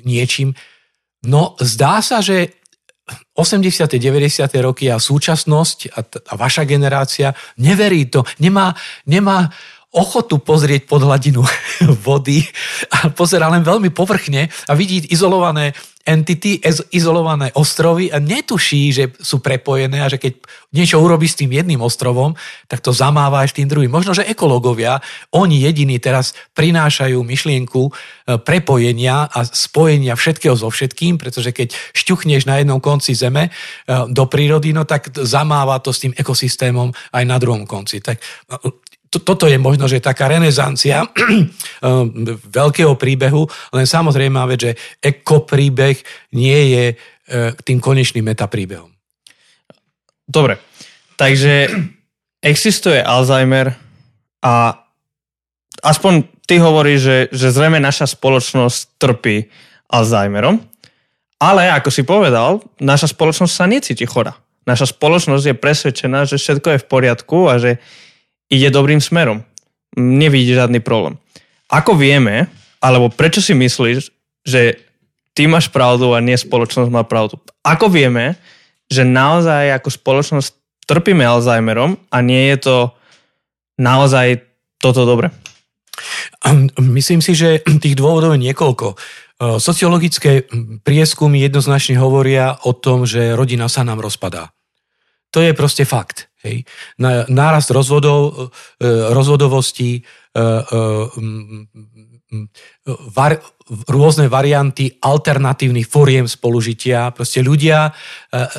[0.09, 0.57] niečím.
[1.28, 2.63] No zdá sa, že
[3.35, 4.01] 80.
[4.01, 4.49] 90.
[4.64, 8.73] roky a súčasnosť a, t- a vaša generácia neverí to, nemá,
[9.05, 9.53] nemá
[9.94, 11.46] ochotu pozrieť pod hladinu
[12.07, 12.42] vody
[12.90, 15.72] a pozera len veľmi povrchne a vidí izolované
[16.04, 16.61] entity,
[16.92, 20.37] izolované ostrovy a netuší, že sú prepojené a že keď
[20.76, 22.37] niečo urobí s tým jedným ostrovom,
[22.68, 23.88] tak to zamáva aj s tým druhým.
[23.88, 25.00] Možno, že ekológovia,
[25.33, 27.90] oni jediní teraz prinášajú myšlienku e,
[28.37, 33.50] prepojenia a spojenia všetkého so všetkým, pretože keď šťuchneš na jednom konci zeme e,
[34.12, 38.04] do prírody, no tak zamáva to s tým ekosystémom aj na druhom konci.
[38.04, 38.20] Tak
[39.14, 41.46] to, toto je možno, že taká renesancia eh,
[42.50, 45.96] veľkého príbehu, len samozrejme vec, že ekopríbeh
[46.35, 48.90] nie je eh, tým konečným metapríbehom.
[50.27, 50.59] Dobre,
[51.14, 51.70] takže
[52.53, 53.79] existuje Alzheimer
[54.42, 54.83] a
[55.87, 59.46] aspoň ty hovoríš, že, že zrejme naša spoločnosť trpí
[59.88, 60.59] Alzheimerom,
[61.38, 64.35] ale ako si povedal, naša spoločnosť sa necíti chora.
[64.64, 67.77] Naša spoločnosť je presvedčená, že všetko je v poriadku a že
[68.50, 69.44] ide dobrým smerom.
[69.94, 71.20] Nevidí žiadny problém.
[71.70, 72.50] Ako vieme,
[72.83, 74.11] alebo prečo si myslíš,
[74.44, 74.78] že
[75.33, 77.40] ty máš pravdu a nie spoločnosť má pravdu?
[77.64, 78.37] Ako vieme,
[78.92, 80.50] že naozaj ako spoločnosť
[80.85, 82.76] trpíme Alzheimerom a nie je to
[83.80, 84.44] naozaj
[84.78, 85.33] toto dobre?
[86.78, 88.87] Myslím si, že tých dôvodov je niekoľko.
[88.92, 88.96] E,
[89.59, 90.46] sociologické
[90.85, 94.52] prieskumy jednoznačne hovoria o tom, že rodina sa nám rozpadá.
[95.35, 96.30] To je proste fakt.
[96.44, 96.68] Hej.
[97.33, 98.52] Nárast rozvodov,
[98.85, 100.04] rozvodovosti,
[103.14, 103.33] var,
[103.88, 107.16] rôzne varianty alternatívnych foriem spolužitia.
[107.16, 107.96] Proste ľudia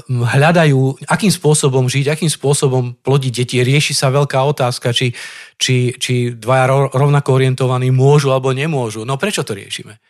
[0.10, 3.62] hľadajú, akým spôsobom žiť, akým spôsobom plodiť deti.
[3.62, 5.14] Rieši sa veľká otázka, či,
[5.62, 9.06] či, či dvaja rovnako orientovaní môžu alebo nemôžu.
[9.06, 10.02] No prečo to riešime?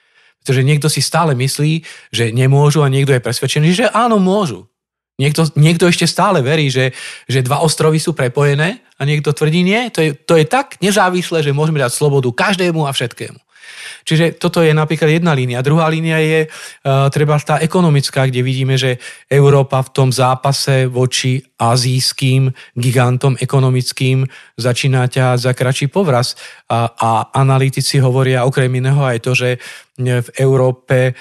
[0.46, 1.82] Pretože niekto si stále myslí,
[2.14, 4.70] že nemôžu a niekto je presvedčený, že áno, môžu.
[5.16, 6.92] Niekto, niekto ešte stále verí, že,
[7.24, 9.88] že dva ostrovy sú prepojené a niekto tvrdí nie.
[9.96, 13.45] To je, to je tak nezávislé, že môžeme dať slobodu každému a všetkému.
[14.04, 15.66] Čiže toto je napríklad jedna línia.
[15.66, 18.98] Druhá línia je uh, treba tá ekonomická, kde vidíme, že
[19.30, 24.28] Európa v tom zápase voči azijským gigantom ekonomickým
[24.60, 26.36] začína ťa za kračí povraz.
[26.68, 29.50] A, a analytici hovoria okrem iného aj to, že
[29.96, 31.16] v Európe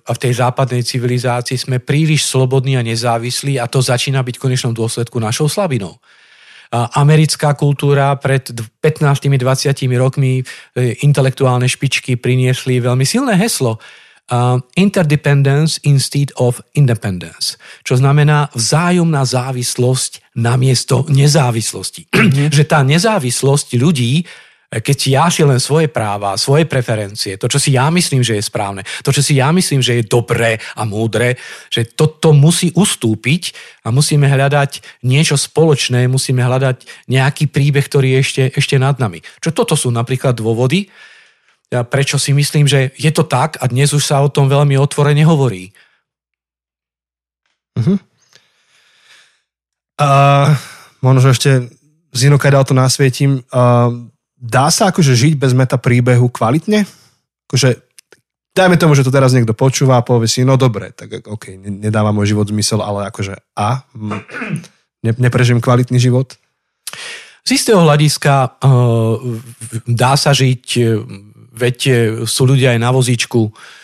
[0.00, 4.44] a v tej západnej civilizácii sme príliš slobodní a nezávislí a to začína byť v
[4.48, 6.00] konečnom dôsledku našou slabinou
[6.70, 8.46] americká kultúra pred
[8.78, 10.42] 15-20 rokmi e,
[11.02, 13.82] intelektuálne špičky priniesli veľmi silné heslo
[14.78, 22.06] interdependence instead of independence, čo znamená vzájomná závislosť namiesto nezávislosti.
[22.56, 24.22] že tá nezávislosť ľudí
[24.70, 28.46] keď ja si len svoje práva, svoje preferencie, to, čo si ja myslím, že je
[28.46, 31.34] správne, to, čo si ja myslím, že je dobré a múdre,
[31.66, 33.50] že toto musí ustúpiť
[33.82, 39.18] a musíme hľadať niečo spoločné, musíme hľadať nejaký príbeh, ktorý je ešte, ešte nad nami.
[39.42, 40.86] Čo toto sú napríklad dôvody,
[41.70, 45.26] prečo si myslím, že je to tak a dnes už sa o tom veľmi otvorene
[45.26, 45.74] hovorí.
[47.74, 47.98] Uh-huh.
[49.98, 50.54] Uh,
[51.02, 51.70] možno ešte
[52.10, 53.46] z inokaj to nasvietím.
[53.54, 54.09] Uh,
[54.40, 56.88] dá sa akože žiť bez meta príbehu kvalitne?
[57.46, 57.76] Akože,
[58.56, 62.10] dajme tomu, že to teraz niekto počúva a povie si, no dobre, tak ok, nedáva
[62.10, 63.84] môj život zmysel, ale akože a?
[65.00, 66.36] Ne, neprežijem kvalitný život?
[67.40, 69.16] Z istého hľadiska uh,
[69.88, 70.64] dá sa žiť,
[71.56, 71.78] veď
[72.28, 73.79] sú ľudia aj na vozíčku, Eh,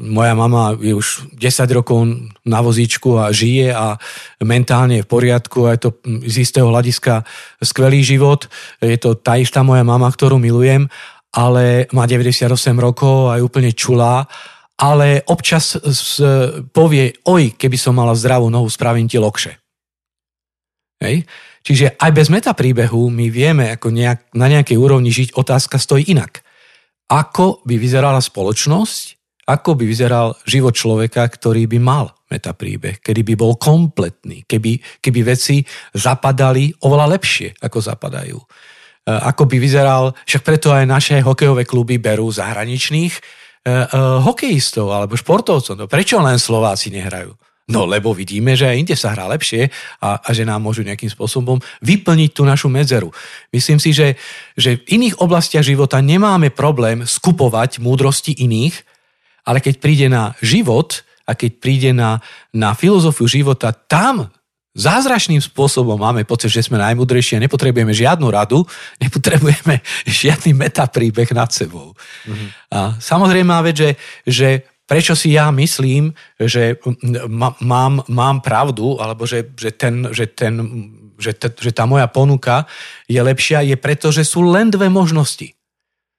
[0.00, 2.04] moja mama je už 10 rokov
[2.44, 3.96] na vozíčku a žije a
[4.44, 5.90] mentálne je v poriadku a je to
[6.26, 7.24] z istého hľadiska
[7.62, 8.50] skvelý život.
[8.82, 10.90] Je to tá istá moja mama, ktorú milujem,
[11.32, 14.28] ale má 98 rokov a je úplne čulá
[14.76, 15.80] ale občas
[16.72, 19.56] povie, oj, keby som mala zdravú nohu, spravím ti lokše.
[21.00, 21.24] Hej?
[21.64, 26.12] Čiže aj bez meta príbehu my vieme ako nejak, na nejakej úrovni žiť, otázka stojí
[26.12, 26.44] inak.
[27.08, 29.15] Ako by vyzerala spoločnosť,
[29.46, 35.20] ako by vyzeral život človeka, ktorý by mal metapríbeh, kedy by bol kompletný, keby, keby
[35.22, 35.62] veci
[35.94, 38.38] zapadali oveľa lepšie, ako zapadajú.
[38.38, 38.46] E,
[39.06, 45.14] ako by vyzeral, však preto aj naše hokejové kluby berú zahraničných uh, uh, hokejistov alebo
[45.14, 45.78] športovcov.
[45.78, 47.34] No prečo len Slováci nehrajú?
[47.66, 49.66] No lebo vidíme, že aj inde sa hrá lepšie
[49.98, 53.10] a, a že nám môžu nejakým spôsobom vyplniť tú našu medzeru.
[53.50, 54.14] Myslím si, že,
[54.54, 58.86] že v iných oblastiach života nemáme problém skupovať múdrosti iných,
[59.46, 62.18] ale keď príde na život a keď príde na,
[62.50, 64.28] na filozofiu života, tam
[64.76, 68.66] zázračným spôsobom máme pocit, že sme najmudrejší a nepotrebujeme žiadnu radu,
[69.02, 71.96] nepotrebujeme žiadny metapríbeh nad sebou.
[72.28, 72.48] Mm-hmm.
[72.74, 73.90] A samozrejme vec, že,
[74.28, 74.48] že
[74.84, 76.78] prečo si ja myslím, že
[77.62, 80.54] mám, mám pravdu, alebo že, že, ten, že, ten,
[81.18, 82.68] že, te, že tá moja ponuka
[83.10, 85.56] je lepšia, je preto, že sú len dve možnosti.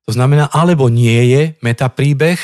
[0.07, 2.39] To znamená, alebo nie je metapríbeh,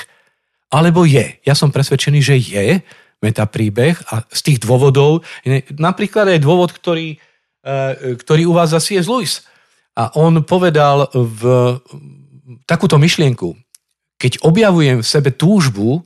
[0.73, 1.37] alebo je.
[1.45, 2.81] Ja som presvedčený, že je
[3.21, 5.21] metapríbeh a z tých dôvodov,
[5.77, 7.15] napríklad aj dôvod, ktorý,
[7.61, 9.05] e, ktorý uvádza C.S.
[9.07, 9.45] Lewis.
[9.93, 11.77] A on povedal v
[12.65, 13.53] takúto myšlienku,
[14.17, 16.01] keď objavujem v sebe túžbu,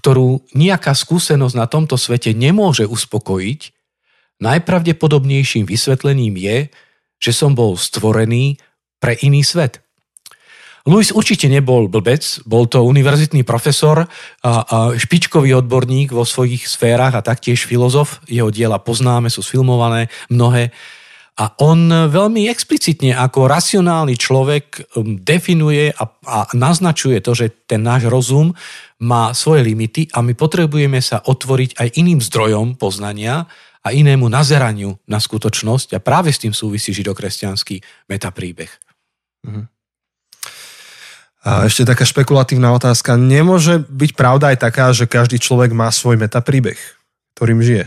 [0.00, 3.60] ktorú nejaká skúsenosť na tomto svete nemôže uspokojiť,
[4.40, 6.58] najpravdepodobnejším vysvetlením je,
[7.16, 8.60] že som bol stvorený
[9.00, 9.85] pre iný svet.
[10.86, 14.06] Louis určite nebol blbec, bol to univerzitný profesor a,
[14.46, 14.52] a
[14.94, 18.22] špičkový odborník vo svojich sférach a taktiež filozof.
[18.30, 20.70] Jeho diela poznáme, sú sfilmované mnohé.
[21.36, 27.84] A on veľmi explicitne ako racionálny človek um, definuje a, a naznačuje to, že ten
[27.84, 28.56] náš rozum
[29.04, 33.44] má svoje limity a my potrebujeme sa otvoriť aj iným zdrojom poznania
[33.84, 38.72] a inému nazeraniu na skutočnosť a práve s tým súvisí židokresťanský metapríbeh.
[39.44, 39.75] Mm-hmm.
[41.46, 43.14] A ešte taká špekulatívna otázka.
[43.14, 46.78] Nemôže byť pravda aj taká, že každý človek má svoj metapríbeh,
[47.38, 47.86] ktorým žije?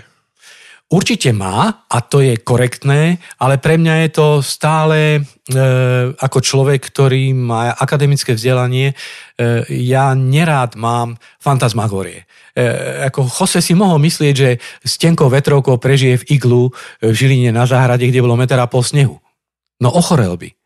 [0.89, 5.21] Určite má a to je korektné, ale pre mňa je to stále e,
[6.17, 8.95] ako človek, ktorý má akademické vzdelanie, e,
[9.69, 12.25] ja nerád mám fantasmagorie.
[12.57, 16.63] E, ako Jose si mohol myslieť, že s tenkou vetrovkou prežije v iglu
[17.05, 19.21] v Žiline na záhrade, kde bolo metera po snehu.
[19.77, 20.58] No ochorel by.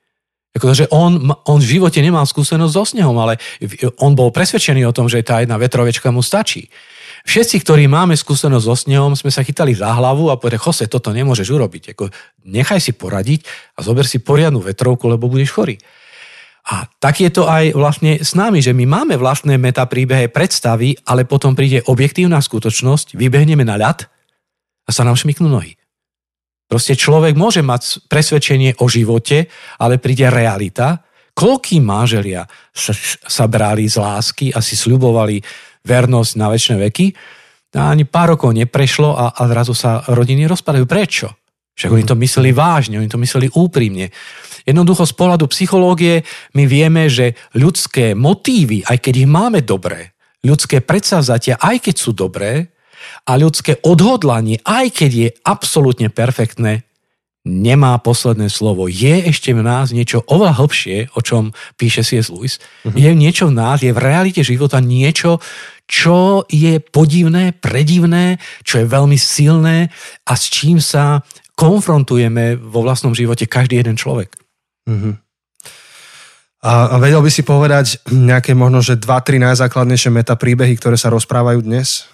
[0.54, 3.42] Akože on, on v živote nemal skúsenosť so snehom, ale
[3.98, 6.70] on bol presvedčený o tom, že tá jedna vetrovečka mu stačí.
[7.24, 11.10] Všetci, ktorí máme skúsenosť so snehom, sme sa chytali za hlavu a povedali, Jose, toto
[11.10, 11.98] nemôžeš urobiť.
[11.98, 12.12] Ako,
[12.46, 15.80] nechaj si poradiť a zober si poriadnu vetrovku, lebo budeš chorý.
[16.64, 21.28] A tak je to aj vlastne s nami, že my máme vlastné metapríbehy, predstavy, ale
[21.28, 24.08] potom príde objektívna skutočnosť, vybehneme na ľad
[24.88, 25.76] a sa nám šmiknú nohy.
[26.68, 31.04] Proste človek môže mať presvedčenie o živote, ale príde realita.
[31.34, 32.94] Koľký máželia sa,
[33.26, 35.42] sa brali z lásky a si sľubovali
[35.84, 37.08] vernosť na väčšie veky.
[37.74, 40.86] A ani pár rokov neprešlo a, a zrazu sa rodiny rozpadajú.
[40.86, 41.28] Prečo?
[41.74, 44.14] Však oni to mysleli vážne, oni to mysleli úprimne.
[44.64, 46.22] Jednoducho z pohľadu psychológie
[46.54, 50.14] my vieme, že ľudské motívy, aj keď ich máme dobré,
[50.46, 52.73] ľudské predsavzatia, aj keď sú dobré,
[53.24, 56.84] a ľudské odhodlanie, aj keď je absolútne perfektné,
[57.44, 58.88] nemá posledné slovo.
[58.88, 62.32] Je ešte v nás niečo oveľa hlbšie, o čom píše C.S.
[62.32, 62.64] Lewis.
[62.88, 62.96] Uh-huh.
[62.96, 65.44] Je niečo v nás, je v realite života niečo,
[65.84, 69.92] čo je podivné, predivné, čo je veľmi silné
[70.24, 71.28] a s čím sa
[71.60, 74.32] konfrontujeme vo vlastnom živote každý jeden človek.
[74.88, 75.20] Uh-huh.
[76.64, 81.12] A, a vedel by si povedať nejaké možno, že dva, tri najzákladnejšie metapríbehy, ktoré sa
[81.12, 82.08] rozprávajú dnes?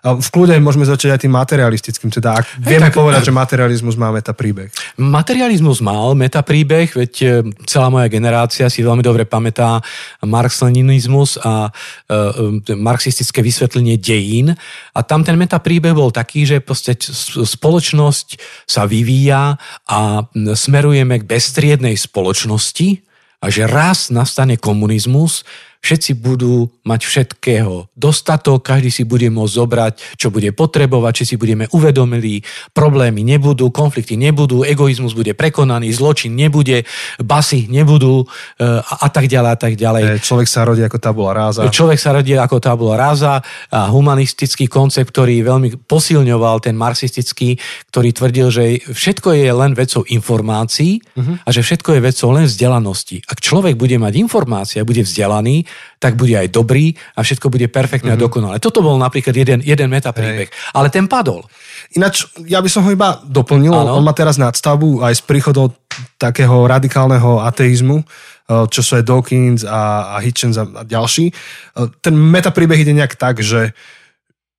[0.00, 4.08] V kľude môžeme začať aj tým materialistickým, teda ak vieme tak, povedať, že materializmus má
[4.08, 4.72] metapríbeh.
[4.96, 7.26] Materializmus mal metapríbeh, veď e,
[7.68, 9.84] celá moja generácia si veľmi dobre pamätá
[10.24, 14.56] marx-leninizmus a e, e, marxistické vysvetlenie dejín
[14.96, 16.96] a tam ten metapríbeh bol taký, že proste
[17.44, 20.24] spoločnosť sa vyvíja a
[20.56, 23.04] smerujeme k bestriednej spoločnosti
[23.40, 25.44] a že raz nastane komunizmus,
[25.80, 31.34] všetci budú mať všetkého dostatok, každý si bude môcť zobrať, čo bude potrebovať, či si
[31.40, 32.44] budeme uvedomili,
[32.76, 36.84] problémy nebudú, konflikty nebudú, egoizmus bude prekonaný, zločin nebude,
[37.20, 38.26] basy nebudú e,
[38.60, 40.02] a, a tak ďalej a tak ďalej.
[40.04, 41.64] E, človek sa rodí ako tabula ráza.
[41.64, 43.40] Človek sa rodí ako tabula ráza
[43.72, 47.56] a humanistický koncept, ktorý veľmi posilňoval ten marxistický,
[47.88, 51.46] ktorý tvrdil, že všetko je len vecou informácií uh-huh.
[51.46, 53.24] a že všetko je vecou len vzdelanosti.
[53.30, 55.69] Ak človek bude mať informácie a bude vzdelaný,
[56.00, 58.16] tak bude aj dobrý a všetko bude perfektné mm-hmm.
[58.16, 58.26] a mhm.
[58.32, 58.56] dokonalé.
[58.56, 60.48] Toto bol napríklad jeden, jeden metapríbeh.
[60.48, 60.72] Hej.
[60.72, 61.44] Ale ten padol.
[61.92, 63.70] Ináč, ja by som ho iba doplnil.
[63.70, 64.00] Ano.
[64.00, 65.68] On má teraz nadstavbu aj s príchodom
[66.16, 71.28] takého radikálneho ateizmu, eh, čo sú aj Dawkins a, a Hitchens a, a ďalší.
[71.28, 73.76] Eh, ten metapríbeh ide nejak tak, že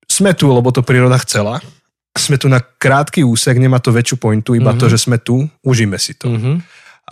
[0.06, 1.58] sme tu, lebo to príroda chcela.
[2.14, 4.78] Sme tu na krátky úsek, nemá to väčšiu pointu, iba mm-hmm.
[4.78, 6.30] to, že sme tu, užíme si to.
[6.30, 6.56] Mm-hmm.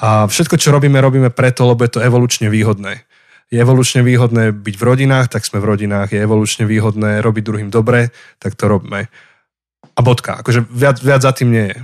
[0.00, 3.09] A všetko, čo robíme, robíme preto, lebo je to evolučne výhodné
[3.50, 6.14] je evolučne výhodné byť v rodinách, tak sme v rodinách.
[6.14, 9.10] Je evolučne výhodné robiť druhým dobre, tak to robíme.
[9.90, 10.38] A bodka.
[10.38, 11.78] Akože viac, viac za tým nie je.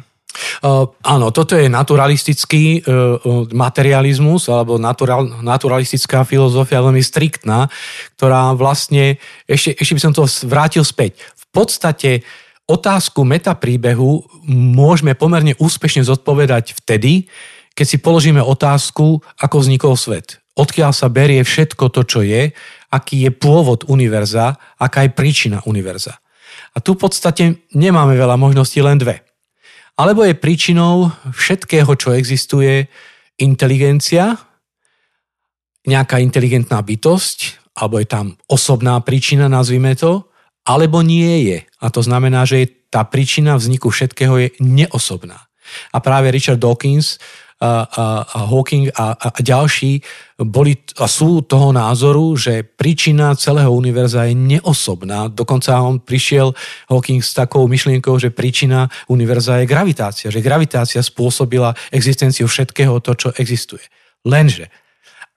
[0.61, 3.16] Uh, áno, toto je naturalistický uh,
[3.57, 7.72] materializmus alebo natural, naturalistická filozofia veľmi striktná,
[8.20, 9.16] ktorá vlastne,
[9.48, 11.24] ešte, ešte by som to vrátil späť.
[11.35, 12.20] V podstate
[12.68, 17.33] otázku metapríbehu môžeme pomerne úspešne zodpovedať vtedy,
[17.72, 22.51] keď si položíme otázku, ako vznikol svet odkiaľ sa berie všetko to, čo je,
[22.90, 26.16] aký je pôvod univerza, aká je príčina univerza.
[26.73, 29.25] A tu v podstate nemáme veľa možností, len dve.
[29.97, 32.88] Alebo je príčinou všetkého, čo existuje,
[33.40, 34.37] inteligencia,
[35.88, 40.29] nejaká inteligentná bytosť, alebo je tam osobná príčina, nazvime to,
[40.66, 41.59] alebo nie je.
[41.81, 45.47] A to znamená, že tá príčina vzniku všetkého je neosobná.
[45.92, 47.21] A práve Richard Dawkins
[47.57, 50.05] a, a, a Hawking a, a ďalší
[50.37, 55.33] boli a sú toho názoru, že príčina celého univerza je neosobná.
[55.33, 56.53] Dokonca on prišiel
[56.92, 60.29] Hawking s takou myšlienkou, že príčina univerza je gravitácia.
[60.29, 63.85] Že gravitácia spôsobila existenciu všetkého to, čo existuje.
[64.29, 64.69] Lenže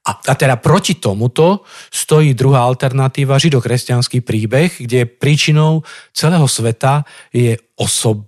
[0.10, 5.84] a, a teda proti tomuto stojí druhá alternatíva, židokresťanský príbeh, kde príčinou
[6.16, 7.04] celého sveta
[7.36, 8.26] je osob,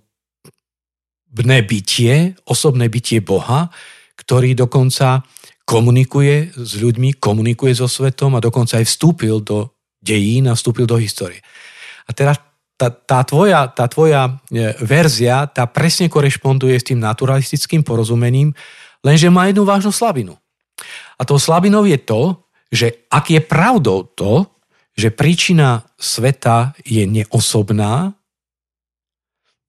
[1.63, 3.71] bytie, osobné bytie Boha,
[4.19, 5.23] ktorý dokonca
[5.63, 9.71] komunikuje s ľuďmi, komunikuje so svetom a dokonca aj vstúpil do
[10.03, 11.39] dejín a vstúpil do histórie.
[12.05, 12.37] A teraz
[12.75, 18.57] tá, tá, tvoja, tá tvoja e, verzia, tá presne korešponduje s tým naturalistickým porozumením,
[19.05, 20.33] lenže má jednu vážnu slabinu.
[21.15, 22.41] A tou slabinou je to,
[22.73, 24.49] že ak je pravdou to,
[24.97, 28.17] že príčina sveta je neosobná,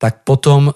[0.01, 0.73] tak potom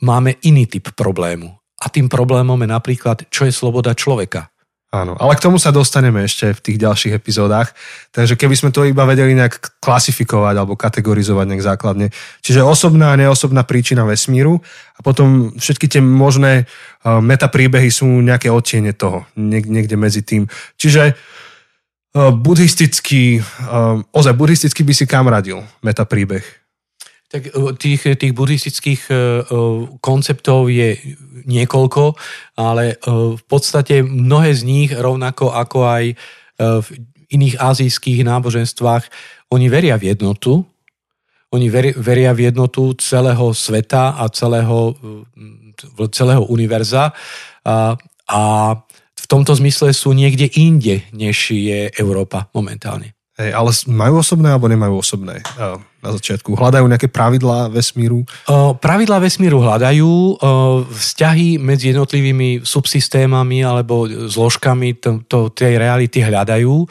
[0.00, 1.52] máme iný typ problému.
[1.80, 4.52] A tým problémom je napríklad, čo je sloboda človeka.
[4.90, 7.70] Áno, ale k tomu sa dostaneme ešte v tých ďalších epizódach.
[8.10, 12.06] Takže keby sme to iba vedeli nejak klasifikovať alebo kategorizovať nejak základne.
[12.42, 14.58] Čiže osobná a neosobná príčina vesmíru
[14.98, 20.50] a potom všetky tie možné uh, metapríbehy sú nejaké odtiene toho, niekde medzi tým.
[20.74, 26.42] Čiže uh, buddhistický, uh, ozaj buddhistický by si kam radil metapríbeh?
[27.30, 29.06] Tak tých, tých buddhistických
[30.02, 30.98] konceptov je
[31.46, 32.18] niekoľko,
[32.58, 36.04] ale v podstate mnohé z nich, rovnako ako aj
[36.58, 36.88] v
[37.30, 39.06] iných azijských náboženstvách,
[39.54, 40.66] oni veria v jednotu,
[41.54, 44.94] oni veria v jednotu celého sveta a celého,
[46.10, 47.14] celého univerza
[47.66, 47.94] a,
[48.26, 48.42] a
[49.14, 53.14] v tomto zmysle sú niekde inde, než je Európa momentálne.
[53.40, 55.40] Hej, ale majú osobné alebo nemajú osobné
[56.04, 56.60] na začiatku?
[56.60, 58.28] Hľadajú nejaké pravidlá vesmíru?
[58.84, 60.36] Pravidlá vesmíru hľadajú,
[60.92, 66.84] vzťahy medzi jednotlivými subsystémami alebo zložkami to, to, tej reality hľadajú,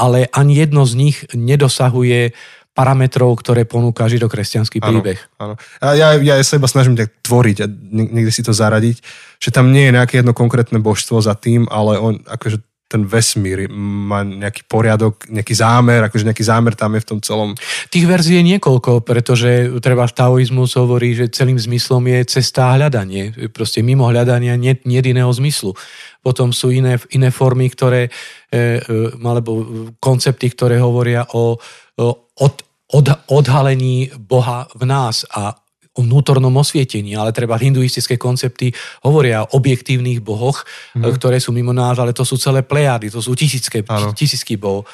[0.00, 2.32] ale ani jedno z nich nedosahuje
[2.72, 5.20] parametrov, ktoré ponúka židokresťanský príbeh.
[5.36, 5.92] Áno, áno.
[5.92, 8.96] ja, ja sa iba snažím tak tvoriť a niekde si to zaradiť,
[9.36, 13.70] že tam nie je nejaké jedno konkrétne božstvo za tým, ale on akože ten vesmír
[13.70, 17.54] má nejaký poriadok, nejaký zámer, akože nejaký zámer tam je v tom celom.
[17.86, 23.54] Tých verzií je niekoľko, pretože treba taoizmus hovorí, že celým zmyslom je cesta a hľadanie.
[23.54, 25.78] Proste mimo hľadania nie, nie iného zmyslu.
[26.26, 28.10] Potom sú iné, iné formy, ktoré,
[28.50, 29.64] e, e, alebo
[30.02, 31.56] koncepty, ktoré hovoria o,
[31.96, 32.06] o
[32.40, 32.54] od,
[32.92, 35.54] od, odhalení Boha v nás a
[35.90, 38.70] o vnútornom osvietení, ale treba hinduistické koncepty
[39.02, 40.62] hovoria o objektívnych bohoch,
[40.94, 41.02] mm.
[41.18, 43.82] ktoré sú mimo nás, ale to sú celé plejády, to sú tisícké,
[44.14, 44.86] tisícky bohov.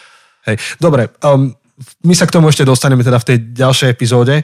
[0.48, 0.56] Hej.
[0.80, 1.52] Dobre, um,
[2.08, 4.40] my sa k tomu ešte dostaneme teda v tej ďalšej epizóde.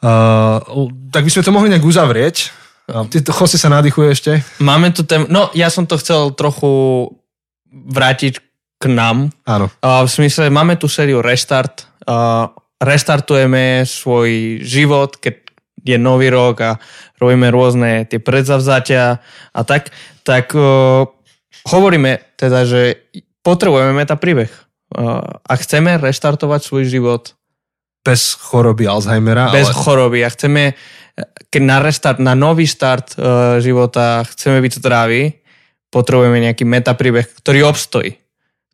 [0.00, 2.36] Uh, tak by sme to mohli nejak uzavrieť.
[2.88, 4.32] Uh, ty, Jose sa nadýchuje ešte?
[4.64, 5.28] Máme tu tém...
[5.28, 7.12] No, ja som to chcel trochu
[7.68, 8.40] vrátiť
[8.80, 9.28] k nám.
[9.44, 9.68] Áno.
[9.84, 11.84] Uh, v smysle, máme tu sériu Restart.
[12.08, 12.48] Uh,
[12.80, 15.45] restartujeme svoj život, keď
[15.84, 16.70] je nový rok a
[17.20, 19.20] robíme rôzne tie predzavzatia
[19.52, 19.92] a tak,
[20.24, 21.04] tak uh,
[21.68, 23.10] hovoríme teda, že
[23.44, 24.50] potrebujeme meta príbeh.
[24.94, 27.34] Uh, a chceme reštartovať svoj život
[28.06, 29.50] bez choroby Alzheimera.
[29.50, 29.78] Bez ale...
[29.82, 30.78] choroby a chceme,
[31.58, 35.34] na restart, na nový start uh, života chceme byť zdraví,
[35.90, 38.14] potrebujeme nejaký metapríbeh, ktorý obstojí.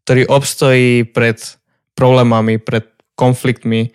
[0.04, 1.40] Ktorý obstojí pred
[1.96, 3.88] problémami, pred konfliktmi.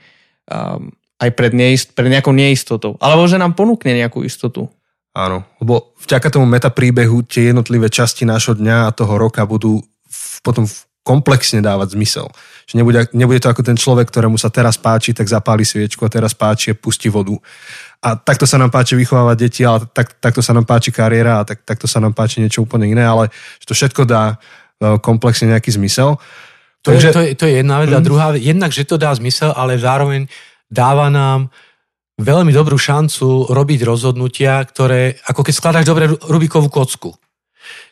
[0.50, 2.94] Um, aj pred, neist, pred nejakou neistotou.
[3.02, 4.70] Alebo že nám ponúkne nejakú istotu.
[5.18, 10.26] Áno, lebo vďaka tomu metapríbehu tie jednotlivé časti nášho dňa a toho roka budú v,
[10.46, 10.70] potom
[11.02, 12.28] komplexne dávať zmysel.
[12.70, 16.12] Že nebude, nebude to ako ten človek, ktorému sa teraz páči, tak zapáli sviečku a
[16.12, 17.34] teraz páči a pustí vodu.
[18.04, 21.44] A takto sa nám páči vychovávať deti, ale tak, takto sa nám páči kariéra a
[21.48, 25.50] tak, takto sa nám páči niečo úplne iné, ale že to všetko dá e, komplexne
[25.50, 26.20] nejaký zmysel.
[26.86, 27.10] To, Takže...
[27.10, 27.90] je, to, je, to je jedna vec.
[27.90, 27.98] Mm.
[27.98, 30.28] A druhá vec, jednak, že to dá zmysel, ale zároveň
[30.68, 31.50] dáva nám
[32.18, 37.14] veľmi dobrú šancu robiť rozhodnutia, ktoré, ako keď skladáš dobre Rubikovú kocku.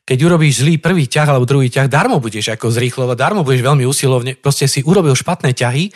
[0.06, 3.86] Keď urobíš zlý prvý ťah alebo druhý ťah, darmo budeš ako zrýchlovať, darmo budeš veľmi
[3.86, 5.94] usilovne, proste si urobil špatné ťahy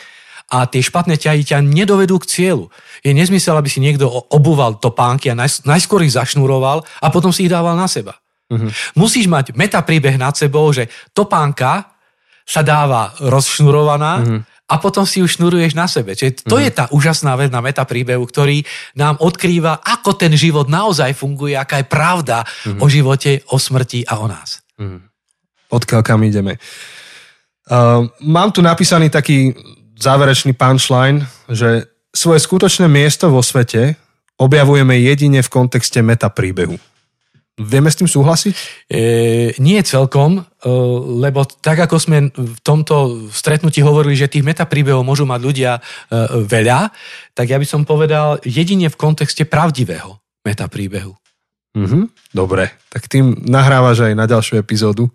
[0.50, 2.74] a tie špatné ťahy ťa nedovedú k cieľu.
[3.06, 7.54] Je nezmysel, aby si niekto obúval topánky a najskôr ich zašnúroval a potom si ich
[7.54, 8.18] dával na seba.
[8.50, 8.70] Uh-huh.
[8.98, 11.94] Musíš mať metapríbeh nad sebou, že topánka
[12.50, 16.14] sa dáva rozšnurovaná uh-huh a potom si ju šnuruješ na sebe.
[16.14, 16.64] Čiže to mm.
[16.64, 18.62] je tá úžasná vec na meta príbehu, ktorý
[18.94, 22.78] nám odkrýva, ako ten život naozaj funguje, aká je pravda mm.
[22.78, 24.62] o živote, o smrti a o nás.
[24.78, 25.10] Mm.
[25.74, 26.62] Odkiaľ kam ideme.
[27.70, 29.54] Uh, mám tu napísaný taký
[29.98, 33.98] záverečný punchline, že svoje skutočné miesto vo svete
[34.40, 36.80] objavujeme jedine v kontexte meta príbehu.
[37.60, 38.54] Vieme s tým súhlasiť?
[38.88, 39.00] E,
[39.60, 40.42] nie celkom, e,
[41.20, 45.82] lebo tak ako sme v tomto stretnutí hovorili, že tých metapríbehov môžu mať ľudia e,
[46.48, 46.96] veľa,
[47.36, 51.20] tak ja by som povedal jedine v kontexte pravdivého metapríbehu.
[51.76, 55.12] Mhm, dobre, tak tým nahrávaš aj na ďalšiu epizódu.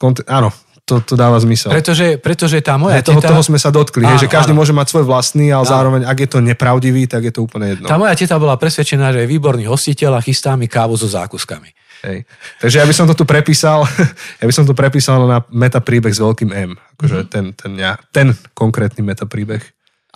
[0.00, 0.50] Kont- áno,
[0.82, 1.70] to, to dáva zmysel.
[1.70, 3.30] Pretože, pretože tá moja hey, toho, teta...
[3.30, 4.60] toho sme sa dotkli, hej, že každý áno.
[4.60, 5.70] môže mať svoj vlastný, ale áno.
[5.70, 7.86] zároveň, ak je to nepravdivý, tak je to úplne jedno.
[7.86, 11.70] Tá moja teta bola presvedčená, že je výborný hostiteľ a chystá mi kávu so zákuskami.
[12.02, 12.26] Hej.
[12.58, 13.86] Takže ja by som to tu prepísal,
[14.42, 16.74] ja by som to prepísal na meta príbeh s veľkým M.
[16.98, 17.30] Akože mm-hmm.
[17.30, 19.62] ten, ten, ja, ten konkrétny meta príbeh.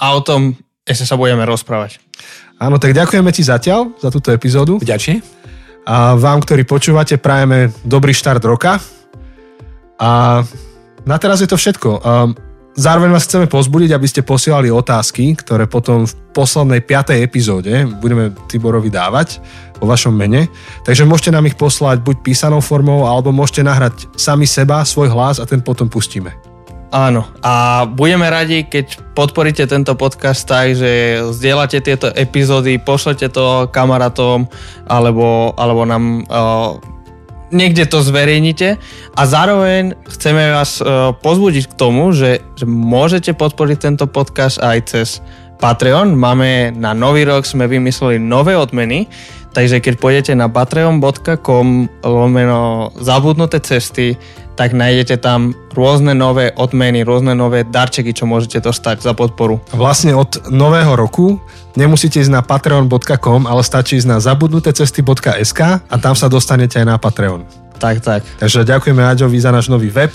[0.02, 2.02] A o tom ešte sa budeme rozprávať.
[2.58, 4.82] Áno, tak ďakujeme ti zatiaľ za túto epizódu.
[4.82, 5.22] Ďakujem.
[5.86, 8.82] A vám, ktorí počúvate, prajeme dobrý štart roka
[10.00, 10.42] a
[11.06, 12.02] na teraz je to všetko.
[12.76, 18.34] zároveň vás chceme pozbudiť, aby ste posielali otázky, ktoré potom v poslednej piatej epizóde budeme
[18.50, 19.40] Tiborovi dávať
[19.80, 20.50] vo vašom mene.
[20.84, 25.40] Takže môžete nám ich poslať buď písanou formou, alebo môžete nahrať sami seba, svoj hlas
[25.40, 26.34] a ten potom pustíme.
[26.94, 33.66] Áno, a budeme radi, keď podporíte tento podcast tak, že zdieľate tieto epizódy, pošlete to
[33.74, 34.46] kamarátom,
[34.86, 36.78] alebo, alebo nám uh,
[37.54, 38.78] niekde to zverejnite
[39.14, 44.78] a zároveň chceme vás uh, pozbudiť k tomu, že, že môžete podporiť tento podcast aj
[44.86, 45.08] cez
[45.56, 46.12] Patreon.
[46.12, 49.08] Máme na nový rok, sme vymysleli nové odmeny,
[49.56, 51.68] takže keď pôjdete na patreon.com
[52.04, 54.20] lomeno zabudnuté cesty,
[54.56, 59.60] tak nájdete tam rôzne nové odmeny, rôzne nové darčeky, čo môžete dostať za podporu.
[59.76, 61.36] Vlastne od nového roku
[61.76, 66.96] nemusíte ísť na patreon.com, ale stačí ísť na zabudnutecesty.sk a tam sa dostanete aj na
[66.96, 67.44] Patreon.
[67.76, 68.24] Tak, tak.
[68.40, 70.10] Takže ďakujeme Aďovi za náš nový web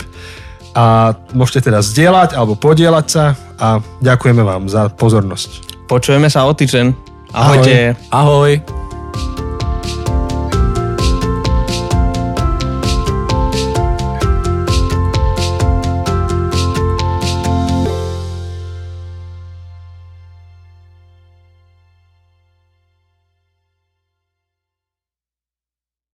[0.74, 5.86] a môžete teda zdieľať alebo podielať sa a ďakujeme vám za pozornosť.
[5.86, 6.86] Počujeme sa o týždeň.
[7.32, 7.94] Ahojte.
[8.10, 8.58] Ahoj.
[8.58, 9.51] Ahoj.